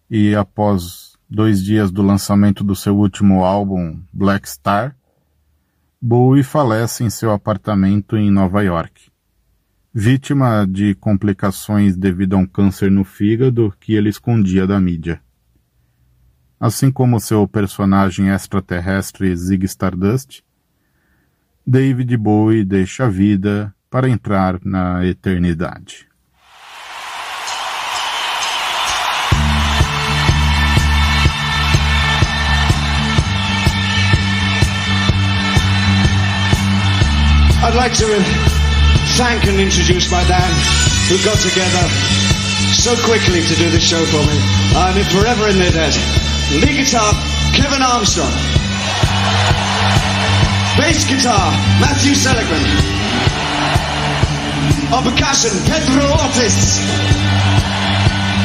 e 0.10 0.34
após 0.36 1.14
dois 1.30 1.64
dias 1.64 1.92
do 1.92 2.02
lançamento 2.02 2.64
do 2.64 2.76
seu 2.76 2.98
último 2.98 3.46
álbum, 3.46 4.02
Black 4.12 4.50
Star, 4.50 4.96
Bowie 6.02 6.44
falece 6.44 7.04
em 7.04 7.10
seu 7.10 7.30
apartamento 7.30 8.16
em 8.16 8.32
Nova 8.32 8.64
York, 8.64 9.12
vítima 9.94 10.66
de 10.66 10.96
complicações 10.96 11.98
devido 11.98 12.36
a 12.36 12.38
um 12.38 12.46
câncer 12.46 12.90
no 12.90 13.04
fígado 13.04 13.76
que 13.82 13.96
ele 13.96 14.08
escondia 14.08 14.66
da 14.66 14.80
mídia. 14.80 15.22
Assim 16.58 16.90
como 16.90 17.20
seu 17.20 17.46
personagem 17.46 18.30
extraterrestre 18.30 19.36
Zig 19.36 19.66
Stardust, 19.66 20.42
David 21.68 22.16
Bowie 22.16 22.64
deixa 22.64 23.08
a 23.08 23.10
vida 23.10 23.76
para 23.90 24.08
entrar 24.08 24.58
na 24.64 25.06
eternidade. 25.06 26.09
I'd 37.60 37.76
like 37.76 37.92
to 38.00 38.08
thank 39.20 39.44
and 39.44 39.60
introduce 39.60 40.08
my 40.08 40.24
band 40.32 40.56
who 41.12 41.20
got 41.28 41.36
together 41.44 41.84
so 42.72 42.96
quickly 43.04 43.44
to 43.44 43.56
do 43.60 43.68
this 43.68 43.84
show 43.84 44.00
for 44.00 44.24
me. 44.24 44.38
I'm 44.80 44.96
forever 45.12 45.52
in 45.52 45.60
their 45.60 45.76
debt. 45.76 45.92
Lead 46.56 46.72
guitar, 46.72 47.12
Kevin 47.52 47.84
Armstrong. 47.84 48.32
Bass 50.80 51.04
guitar, 51.04 51.52
Matthew 51.84 52.16
Seligman. 52.16 52.64
On 54.96 55.04
percussion, 55.04 55.52
Pedro 55.68 56.08
Ortiz. 56.16 56.80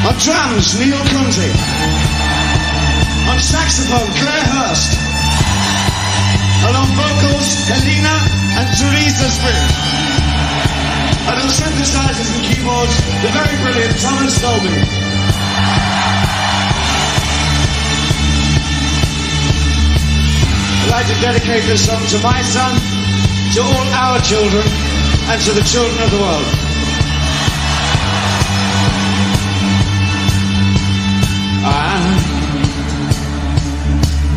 On 0.03 0.15
drums, 0.19 0.75
Neil 0.75 0.99
Conte. 1.15 1.49
On 3.31 3.39
saxophone, 3.39 4.11
Claire 4.19 4.47
Hurst. 4.59 4.91
And 6.67 6.75
on 6.75 6.89
vocals, 6.99 7.63
Helena 7.71 8.34
and 8.55 8.67
Teresa 8.79 9.27
Spring. 9.29 9.63
And 11.27 11.35
on 11.41 11.49
synthesizers 11.49 12.29
and 12.35 12.43
keyboards, 12.45 12.95
the 13.21 13.31
very 13.33 13.55
brilliant 13.59 13.99
Thomas 13.99 14.39
Dolby. 14.39 14.69
I'd 20.85 20.91
like 20.91 21.07
to 21.07 21.17
dedicate 21.19 21.63
this 21.65 21.85
song 21.85 22.05
to 22.07 22.19
my 22.23 22.41
son, 22.43 22.79
to 23.55 23.61
all 23.61 23.87
our 23.99 24.19
children, 24.21 24.63
and 25.27 25.41
to 25.41 25.51
the 25.51 25.63
children 25.63 26.03
of 26.03 26.11
the 26.11 26.19
world. 26.21 26.45
I, 31.67 32.23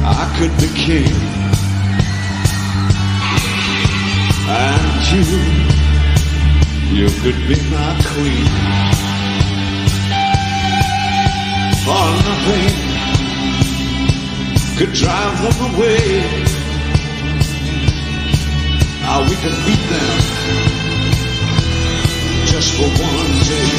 I 0.05 0.39
could 0.39 0.57
be 0.57 0.69
king, 0.75 1.13
and 4.51 5.13
you, 5.13 5.25
you 6.97 7.09
could 7.21 7.39
be 7.47 7.57
my 7.71 7.93
queen. 8.13 8.49
For 11.85 12.07
nothing 12.29 12.89
could 14.79 14.93
drive 14.93 15.43
them 15.43 15.75
away. 15.75 15.99
Now 19.03 19.21
we 19.29 19.35
can 19.37 19.55
beat 19.67 19.85
them 19.93 20.19
just 22.47 22.71
for 22.77 22.89
one 22.89 23.33
day. 23.51 23.71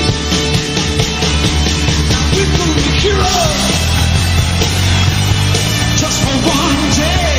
We 2.36 2.44
can 2.56 2.70
be 2.76 2.86
heroes 3.02 3.64
just 6.02 6.18
for 6.24 6.38
one 6.50 6.82
day. 6.96 7.39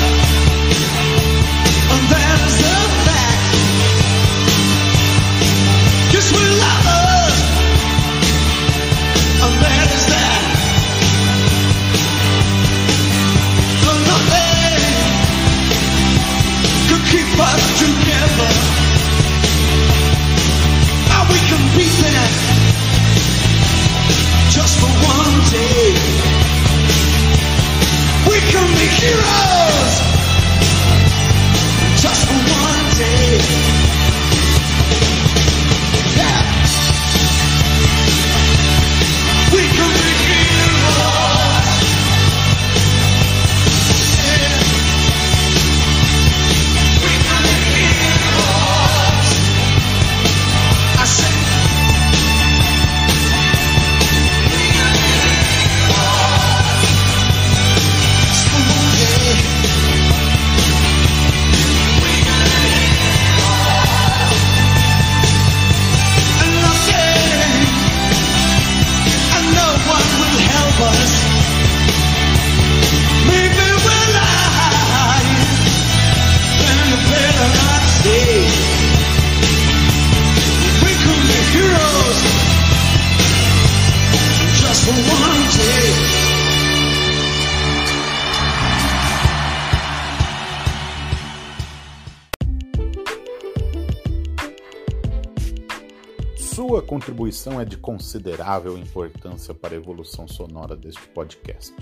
contribuição 97.01 97.59
é 97.59 97.65
de 97.65 97.77
considerável 97.77 98.77
importância 98.77 99.55
para 99.55 99.73
a 99.73 99.77
evolução 99.77 100.27
sonora 100.27 100.75
deste 100.75 101.01
podcast. 101.09 101.73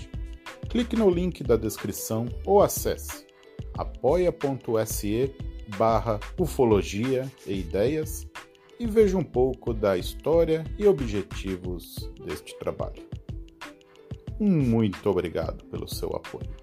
Clique 0.70 0.96
no 0.96 1.10
link 1.10 1.44
da 1.44 1.56
descrição 1.56 2.26
ou 2.46 2.62
acesse 2.62 3.26
apoia.se 3.76 5.30
barra 5.76 6.18
ufologia 6.38 7.30
e 7.46 7.60
ideias 7.60 8.26
e 8.78 8.86
veja 8.86 9.18
um 9.18 9.22
pouco 9.22 9.74
da 9.74 9.98
história 9.98 10.64
e 10.78 10.86
objetivos 10.86 12.10
deste 12.24 12.58
trabalho. 12.58 13.02
Muito 14.40 15.06
obrigado 15.10 15.62
pelo 15.66 15.86
seu 15.86 16.16
apoio. 16.16 16.59